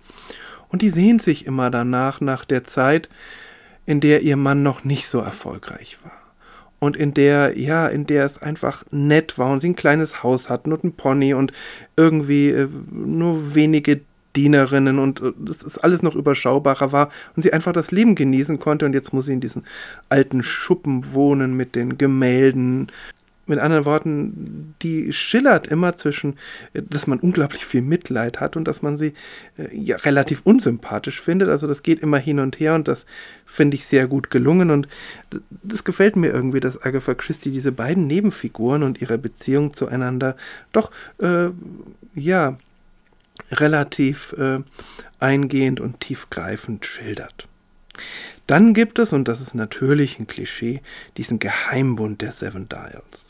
[0.71, 3.09] Und die sehnt sich immer danach, nach der Zeit,
[3.87, 6.12] in der ihr Mann noch nicht so erfolgreich war.
[6.79, 10.49] Und in der, ja, in der es einfach nett war und sie ein kleines Haus
[10.49, 11.53] hatten und ein Pony und
[11.97, 14.01] irgendwie äh, nur wenige
[14.37, 18.61] Dienerinnen und äh, das ist alles noch überschaubarer war und sie einfach das Leben genießen
[18.61, 19.64] konnte und jetzt muss sie in diesen
[20.09, 22.91] alten Schuppen wohnen mit den Gemälden
[23.51, 26.36] mit anderen Worten, die schillert immer zwischen,
[26.72, 29.12] äh, dass man unglaublich viel Mitleid hat und dass man sie
[29.59, 31.51] äh, ja relativ unsympathisch findet.
[31.51, 33.05] Also das geht immer hin und her und das
[33.44, 34.88] finde ich sehr gut gelungen und
[35.62, 40.36] das gefällt mir irgendwie, dass Agatha Christie diese beiden Nebenfiguren und ihre Beziehung zueinander
[40.72, 41.51] doch äh,
[42.14, 42.57] ja
[43.51, 44.61] relativ äh,
[45.18, 47.48] eingehend und tiefgreifend schildert.
[48.46, 50.80] Dann gibt es, und das ist natürlich ein Klischee,
[51.16, 53.30] diesen Geheimbund der Seven Dials.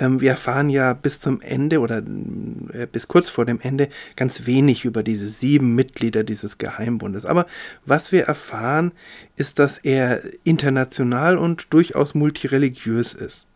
[0.00, 4.46] Ähm, wir erfahren ja bis zum Ende oder äh, bis kurz vor dem Ende ganz
[4.46, 7.26] wenig über diese sieben Mitglieder dieses Geheimbundes.
[7.26, 7.46] Aber
[7.84, 8.92] was wir erfahren,
[9.36, 13.46] ist, dass er international und durchaus multireligiös ist.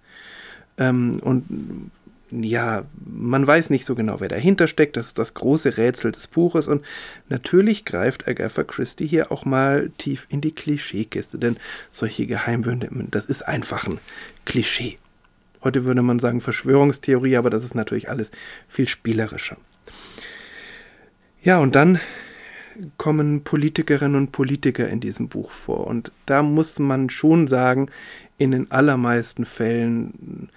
[0.76, 1.90] Ähm, und
[2.30, 4.96] ja, man weiß nicht so genau, wer dahinter steckt.
[4.96, 6.66] Das ist das große Rätsel des Buches.
[6.66, 6.84] Und
[7.28, 11.38] natürlich greift Agatha Christie hier auch mal tief in die Klischeekiste.
[11.38, 11.56] Denn
[11.92, 13.98] solche Geheimbünde, das ist einfach ein
[14.44, 14.98] Klischee.
[15.64, 18.30] Heute würde man sagen Verschwörungstheorie, aber das ist natürlich alles
[18.68, 19.56] viel spielerischer.
[21.42, 22.00] Ja, und dann
[22.98, 25.86] kommen Politikerinnen und Politiker in diesem Buch vor.
[25.86, 27.90] Und da muss man schon sagen,
[28.36, 30.50] in den allermeisten Fällen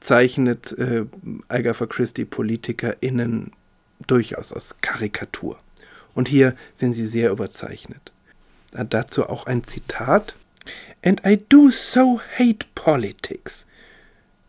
[0.00, 1.04] zeichnet äh,
[1.48, 3.52] Agatha Christie PolitikerInnen
[4.06, 5.58] durchaus aus Karikatur.
[6.14, 8.12] Und hier sind sie sehr überzeichnet.
[8.72, 10.34] Dazu auch ein Zitat.
[11.02, 13.66] And I do so hate politics.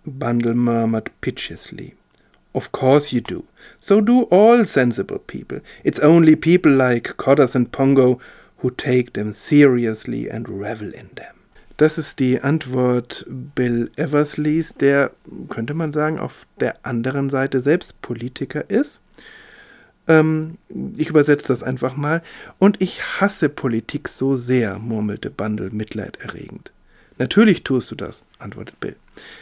[0.08, 1.94] Bundle murmured piteously.
[2.56, 3.44] Of course you do.
[3.80, 5.60] So do all sensible people.
[5.84, 8.20] It's only people like Codders and Pongo
[8.58, 11.36] who take them seriously and revel in them.
[11.78, 15.12] Das ist die Antwort Bill Eversleys, der,
[15.50, 19.00] könnte man sagen, auf der anderen Seite selbst Politiker ist.
[20.08, 20.58] Ähm,
[20.98, 22.24] ich übersetze das einfach mal.
[22.58, 26.72] Und ich hasse Politik so sehr, murmelte Bundle mitleiderregend.
[27.18, 28.96] Natürlich tust du das, antwortet Bill.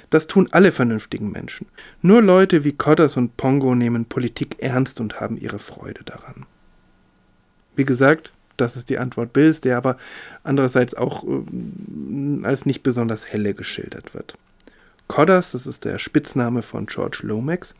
[0.09, 1.67] Das tun alle vernünftigen Menschen.
[2.01, 6.45] Nur Leute wie Codders und Pongo nehmen Politik ernst und haben ihre Freude daran.
[7.75, 9.97] Wie gesagt, das ist die Antwort Bills, der aber
[10.43, 14.37] andererseits auch äh, als nicht besonders helle geschildert wird.
[15.07, 17.75] Codders, das ist der Spitzname von George Lomax,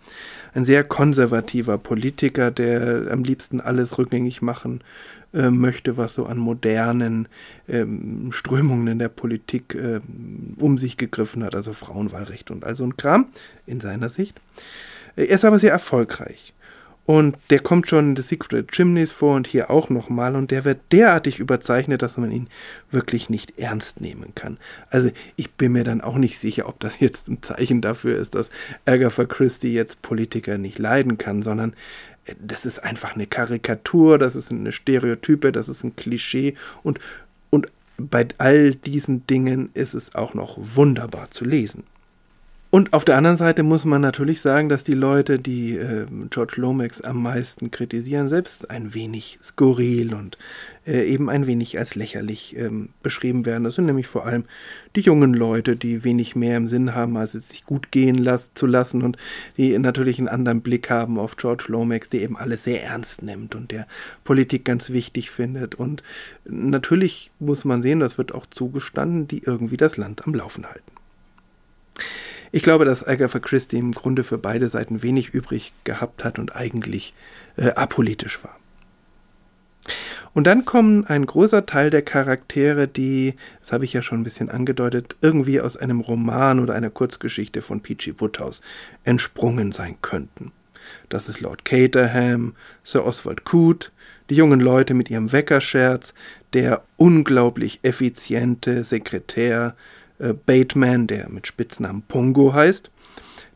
[0.54, 4.82] ein sehr konservativer Politiker, der am liebsten alles rückgängig machen
[5.34, 7.28] äh, möchte, was so an modernen
[7.68, 10.00] ähm, Strömungen in der Politik äh,
[10.60, 13.28] um sich gegriffen hat, also Frauenwahlrecht und all so ein Kram
[13.66, 14.40] in seiner Sicht.
[15.16, 16.54] Er ist aber sehr erfolgreich.
[17.06, 20.36] Und der kommt schon in The Secret Chimneys vor und hier auch nochmal.
[20.36, 22.48] Und der wird derartig überzeichnet, dass man ihn
[22.90, 24.58] wirklich nicht ernst nehmen kann.
[24.90, 28.34] Also ich bin mir dann auch nicht sicher, ob das jetzt ein Zeichen dafür ist,
[28.34, 28.50] dass
[28.86, 31.74] Agatha Christie jetzt Politiker nicht leiden kann, sondern
[32.26, 36.56] äh, das ist einfach eine Karikatur, das ist eine Stereotype, das ist ein Klischee.
[36.82, 37.00] Und,
[37.52, 41.84] und bei all diesen Dingen ist es auch noch wunderbar zu lesen.
[42.76, 46.56] Und auf der anderen Seite muss man natürlich sagen, dass die Leute, die äh, George
[46.58, 50.38] Lomax am meisten kritisieren, selbst ein wenig skurril und
[50.86, 53.64] äh, eben ein wenig als lächerlich ähm, beschrieben werden.
[53.64, 54.44] Das sind nämlich vor allem
[54.98, 58.54] die jungen Leute, die wenig mehr im Sinn haben, als es sich gut gehen las
[58.56, 59.16] zu lassen und
[59.56, 63.56] die natürlich einen anderen Blick haben auf George Lomax, der eben alles sehr ernst nimmt
[63.56, 63.88] und der
[64.26, 65.76] Politik ganz wichtig findet.
[65.76, 66.04] Und
[66.44, 70.92] natürlich muss man sehen, das wird auch zugestanden, die irgendwie das Land am Laufen halten.
[72.52, 76.56] Ich glaube, dass Agatha Christie im Grunde für beide Seiten wenig übrig gehabt hat und
[76.56, 77.14] eigentlich
[77.58, 78.58] äh, apolitisch war.
[80.34, 84.26] Und dann kommen ein großer Teil der Charaktere, die, das habe ich ja schon ein
[84.26, 88.16] bisschen angedeutet, irgendwie aus einem Roman oder einer Kurzgeschichte von P.G.
[88.18, 88.62] Woodhouse
[89.06, 90.52] entsprungen sein könnten.
[91.08, 93.92] Das ist Lord Caterham, Sir Oswald Coote,
[94.30, 96.14] die jungen Leute mit ihrem Weckerscherz,
[96.54, 99.76] der unglaublich effiziente Sekretär,
[100.20, 102.90] äh, Bateman, der mit Spitznamen Pongo heißt.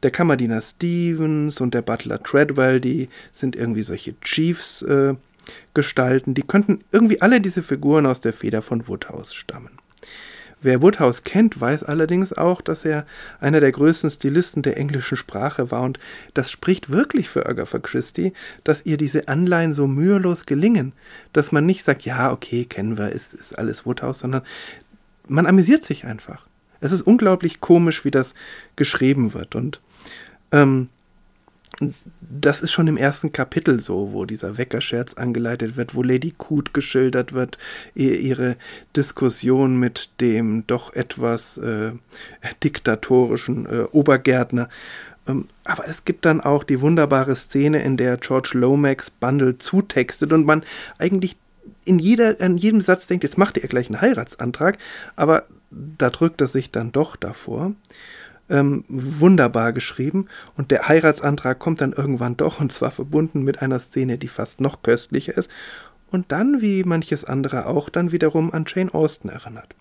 [0.03, 5.15] Der Kammerdiener Stevens und der Butler Treadwell, die sind irgendwie solche Chiefs äh,
[5.73, 6.33] gestalten.
[6.33, 9.79] Die könnten irgendwie alle diese Figuren aus der Feder von Woodhouse stammen.
[10.61, 13.05] Wer Woodhouse kennt, weiß allerdings auch, dass er
[13.39, 15.99] einer der größten Stilisten der englischen Sprache war und
[16.33, 18.33] das spricht wirklich für Agatha Christie,
[18.65, 20.91] dass ihr diese Anleihen so mühelos gelingen,
[21.31, 24.41] dass man nicht sagt, ja, okay, kennen wir, ist, ist alles Woodhouse, sondern
[25.29, 26.48] man amüsiert sich einfach.
[26.81, 28.33] Es ist unglaublich komisch, wie das
[28.75, 29.55] geschrieben wird.
[29.55, 29.81] Und
[30.51, 30.89] ähm,
[32.19, 36.71] das ist schon im ersten Kapitel so, wo dieser Weckerscherz angeleitet wird, wo Lady Coote
[36.73, 37.57] geschildert wird,
[37.95, 38.57] ihre
[38.95, 41.91] Diskussion mit dem doch etwas äh,
[42.63, 44.67] diktatorischen äh, Obergärtner.
[45.27, 50.33] Ähm, aber es gibt dann auch die wunderbare Szene, in der George Lomax Bundle zutextet
[50.33, 50.63] und man
[50.97, 51.37] eigentlich
[51.89, 54.77] in, jeder, in jedem Satz denkt, jetzt macht er gleich einen Heiratsantrag,
[55.15, 57.73] aber da drückt er sich dann doch davor.
[58.47, 60.27] Ähm, wunderbar geschrieben
[60.57, 64.59] und der Heiratsantrag kommt dann irgendwann doch und zwar verbunden mit einer Szene, die fast
[64.59, 65.51] noch köstlicher ist
[66.11, 69.75] und dann, wie manches andere auch, dann wiederum an Jane Austen erinnert.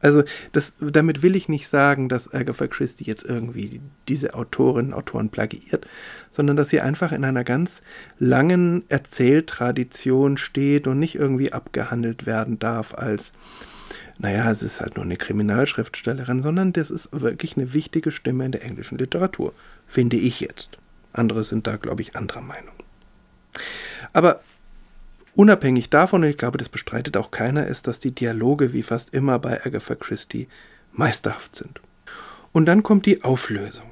[0.00, 0.22] Also
[0.52, 5.30] das, damit will ich nicht sagen, dass Agatha Christie jetzt irgendwie diese Autorinnen und Autoren
[5.30, 5.86] plagiiert,
[6.30, 7.82] sondern dass sie einfach in einer ganz
[8.18, 13.32] langen Erzähltradition steht und nicht irgendwie abgehandelt werden darf als,
[14.18, 18.52] naja, es ist halt nur eine Kriminalschriftstellerin, sondern das ist wirklich eine wichtige Stimme in
[18.52, 19.52] der englischen Literatur,
[19.86, 20.78] finde ich jetzt.
[21.12, 22.74] Andere sind da, glaube ich, anderer Meinung.
[24.12, 24.40] Aber
[25.38, 29.14] Unabhängig davon, und ich glaube, das bestreitet auch keiner, ist, dass die Dialoge wie fast
[29.14, 30.48] immer bei Agatha Christie
[30.92, 31.80] meisterhaft sind.
[32.50, 33.88] Und dann kommt die Auflösung.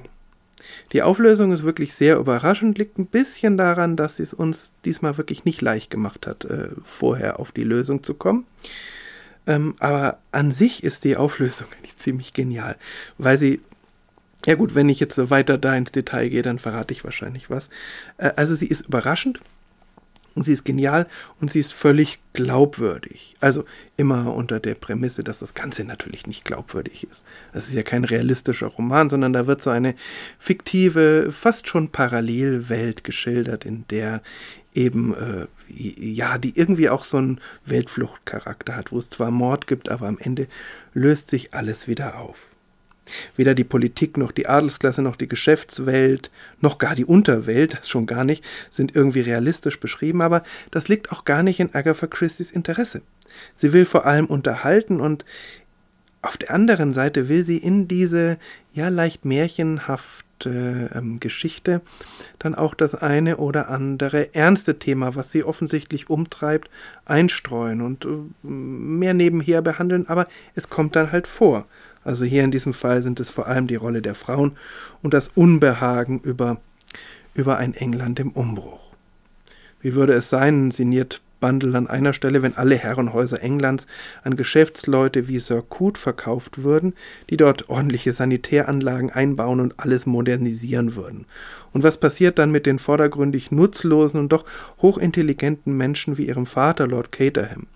[0.93, 5.19] Die Auflösung ist wirklich sehr überraschend, liegt ein bisschen daran, dass sie es uns diesmal
[5.19, 8.45] wirklich nicht leicht gemacht hat, äh, vorher auf die Lösung zu kommen.
[9.47, 12.75] Ähm, aber an sich ist die Auflösung eigentlich ziemlich genial,
[13.19, 13.61] weil sie
[14.47, 17.51] ja gut, wenn ich jetzt so weiter da ins Detail gehe, dann verrate ich wahrscheinlich
[17.51, 17.71] was.
[18.17, 19.41] Äh, also sie ist überraschend,
[20.45, 21.07] sie ist genial
[21.41, 23.35] und sie ist völlig glaubwürdig.
[23.41, 23.65] Also
[23.97, 27.25] immer unter der Prämisse, dass das Ganze natürlich nicht glaubwürdig ist.
[27.53, 29.95] Es ist ja kein realistischer Roman, sondern da wird so eine
[30.39, 34.23] fiktive, fast schon Parallelwelt geschildert, in der
[34.75, 39.89] eben, äh, ja, die irgendwie auch so einen Weltfluchtcharakter hat, wo es zwar Mord gibt,
[39.89, 40.49] aber am Ende
[40.93, 42.56] löst sich alles wieder auf.
[43.37, 46.31] Weder die Politik noch die Adelsklasse noch die Geschäftswelt
[46.61, 51.25] noch gar die Unterwelt, schon gar nicht, sind irgendwie realistisch beschrieben, aber das liegt auch
[51.25, 53.03] gar nicht in Agatha Christie's Interesse.
[53.57, 55.25] Sie will vor allem unterhalten und
[56.23, 58.39] auf der anderen Seite will sie in diese
[58.73, 61.83] ja leicht märchenhafte ähm, Geschichte
[62.39, 66.69] dann auch das eine oder andere ernste Thema, was sie offensichtlich umtreibt,
[67.05, 68.09] einstreuen und äh,
[68.43, 71.67] mehr nebenher behandeln, aber es kommt dann halt vor.
[72.07, 74.53] Also hier in diesem Fall sind es vor allem die Rolle der Frauen
[75.03, 76.61] und das Unbehagen über,
[77.35, 78.93] über ein England im Umbruch.
[79.81, 83.87] Wie würde es sein, sinniert Bundle an einer Stelle, wenn alle Herrenhäuser Englands
[84.25, 86.95] an Geschäftsleute wie Sir Coote verkauft würden,
[87.31, 91.27] die dort ordentliche Sanitäranlagen einbauen und alles modernisieren würden.
[91.73, 94.45] Und was passiert dann mit den vordergründig nutzlosen und doch
[94.81, 97.67] hochintelligenten Menschen wie ihrem Vater, Lord Caterham?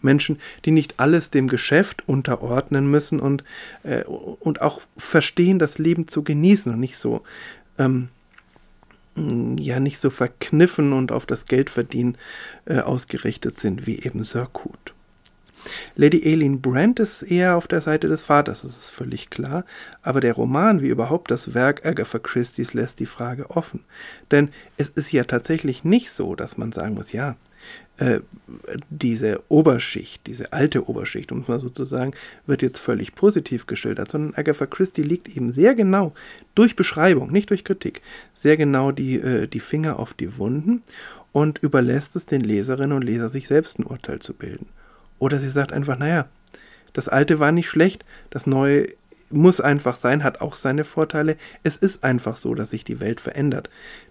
[0.00, 3.44] Menschen, die nicht alles dem Geschäft unterordnen müssen und,
[3.82, 7.22] äh, und auch verstehen, das Leben zu genießen und nicht so
[7.78, 8.08] ähm,
[9.58, 12.16] ja nicht so verkniffen und auf das Geldverdienen
[12.64, 14.92] äh, ausgerichtet sind wie eben Sir Coote.
[15.96, 19.64] Lady Aileen Brand ist eher auf der Seite des Vaters, das ist völlig klar,
[20.02, 23.84] aber der Roman wie überhaupt das Werk Agatha Christie's lässt die Frage offen.
[24.30, 27.36] Denn es ist ja tatsächlich nicht so, dass man sagen muss, ja,
[27.98, 28.20] äh,
[28.90, 32.12] diese Oberschicht, diese alte Oberschicht, um es mal so zu sagen,
[32.46, 36.12] wird jetzt völlig positiv geschildert, sondern Agatha Christie legt eben sehr genau
[36.54, 38.02] durch Beschreibung, nicht durch Kritik,
[38.34, 40.82] sehr genau die, äh, die Finger auf die Wunden
[41.32, 44.66] und überlässt es den Leserinnen und Lesern, sich selbst ein Urteil zu bilden.
[45.18, 46.28] Oder sie sagt einfach, naja,
[46.92, 48.86] das Alte war nicht schlecht, das Neue
[49.30, 51.36] muss einfach sein, hat auch seine Vorteile.
[51.62, 53.70] Es ist einfach so, dass sich die Welt verändert.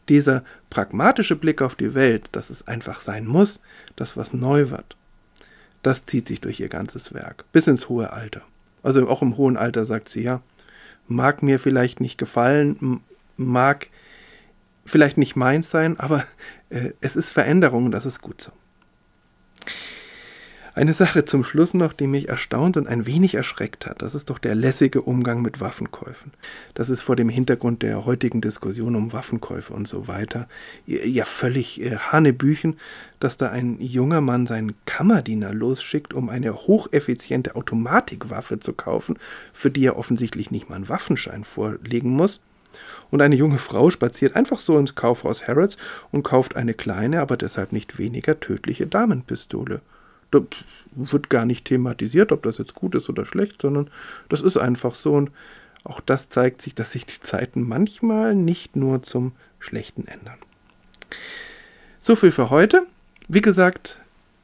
[0.10, 3.62] Dieser pragmatische Blick auf die Welt, dass es einfach sein muss,
[3.96, 4.96] dass was neu wird,
[5.82, 8.42] das zieht sich durch ihr ganzes Werk, bis ins hohe Alter.
[8.84, 10.42] Also auch im hohen Alter sagt sie ja,
[11.08, 13.02] mag mir vielleicht nicht gefallen,
[13.38, 13.88] mag
[14.86, 16.26] vielleicht nicht meins sein, aber
[16.70, 18.52] äh, es ist Veränderung und das ist gut so.
[20.78, 24.30] Eine Sache zum Schluss noch, die mich erstaunt und ein wenig erschreckt hat, das ist
[24.30, 26.34] doch der lässige Umgang mit Waffenkäufen.
[26.76, 30.48] Das ist vor dem Hintergrund der heutigen Diskussion um Waffenkäufe und so weiter
[30.86, 32.78] ja völlig äh, Hanebüchen,
[33.20, 39.18] dass da ein junger Mann seinen Kammerdiener losschickt, um eine hocheffiziente Automatikwaffe zu kaufen,
[39.54, 42.40] für die er offensichtlich nicht mal einen Waffenschein vorlegen muss.
[43.10, 45.76] Und eine junge Frau spaziert einfach so ins Kaufhaus Harrods
[46.12, 49.82] und kauft eine kleine, aber deshalb nicht weniger tödliche Damenpistole
[50.32, 50.42] da
[50.92, 53.90] wird gar nicht thematisiert, ob das jetzt gut ist oder schlecht, sondern
[54.30, 55.14] das ist einfach so.
[55.14, 55.32] Und
[55.84, 60.38] auch das zeigt sich, dass sich die Zeiten manchmal nicht nur zum Schlechten ändern.
[62.00, 62.86] So viel für heute.
[63.28, 64.00] Wie gesagt,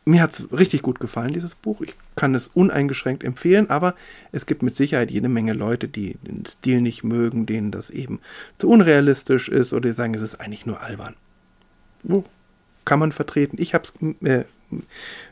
[0.06, 1.82] mir hat es richtig gut gefallen, dieses Buch.
[1.82, 3.96] Ich kann es uneingeschränkt empfehlen, aber
[4.32, 8.20] es gibt mit Sicherheit jede Menge Leute, die den Stil nicht mögen, denen das eben
[8.58, 11.16] zu unrealistisch ist oder die sagen, es ist eigentlich nur albern.
[12.86, 13.58] Kann man vertreten?
[13.60, 13.94] Ich habe es
[14.28, 14.44] äh,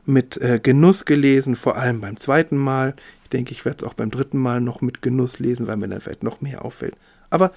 [0.06, 2.96] mit äh, Genuss gelesen, vor allem beim zweiten Mal.
[3.24, 5.88] Ich denke, ich werde es auch beim dritten Mal noch mit Genuss lesen, weil mir
[5.88, 6.96] dann vielleicht noch mehr auffällt.
[7.30, 7.52] Aber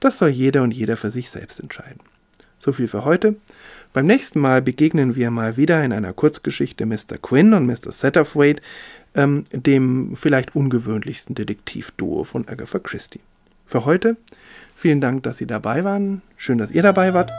[0.00, 2.00] das soll jeder und jeder für sich selbst entscheiden.
[2.58, 3.36] So viel für heute.
[3.92, 7.18] Beim nächsten Mal begegnen wir mal wieder in einer Kurzgeschichte Mr.
[7.22, 7.92] Quinn und Mr.
[7.92, 8.62] Satterthwaite,
[9.14, 13.20] ähm, dem vielleicht ungewöhnlichsten Detektivduo von Agatha Christie.
[13.64, 14.16] Für heute
[14.74, 16.22] vielen Dank, dass Sie dabei waren.
[16.36, 17.30] Schön, dass ihr dabei wart.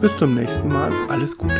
[0.00, 0.92] Bis zum nächsten Mal.
[1.08, 1.54] Alles Gute.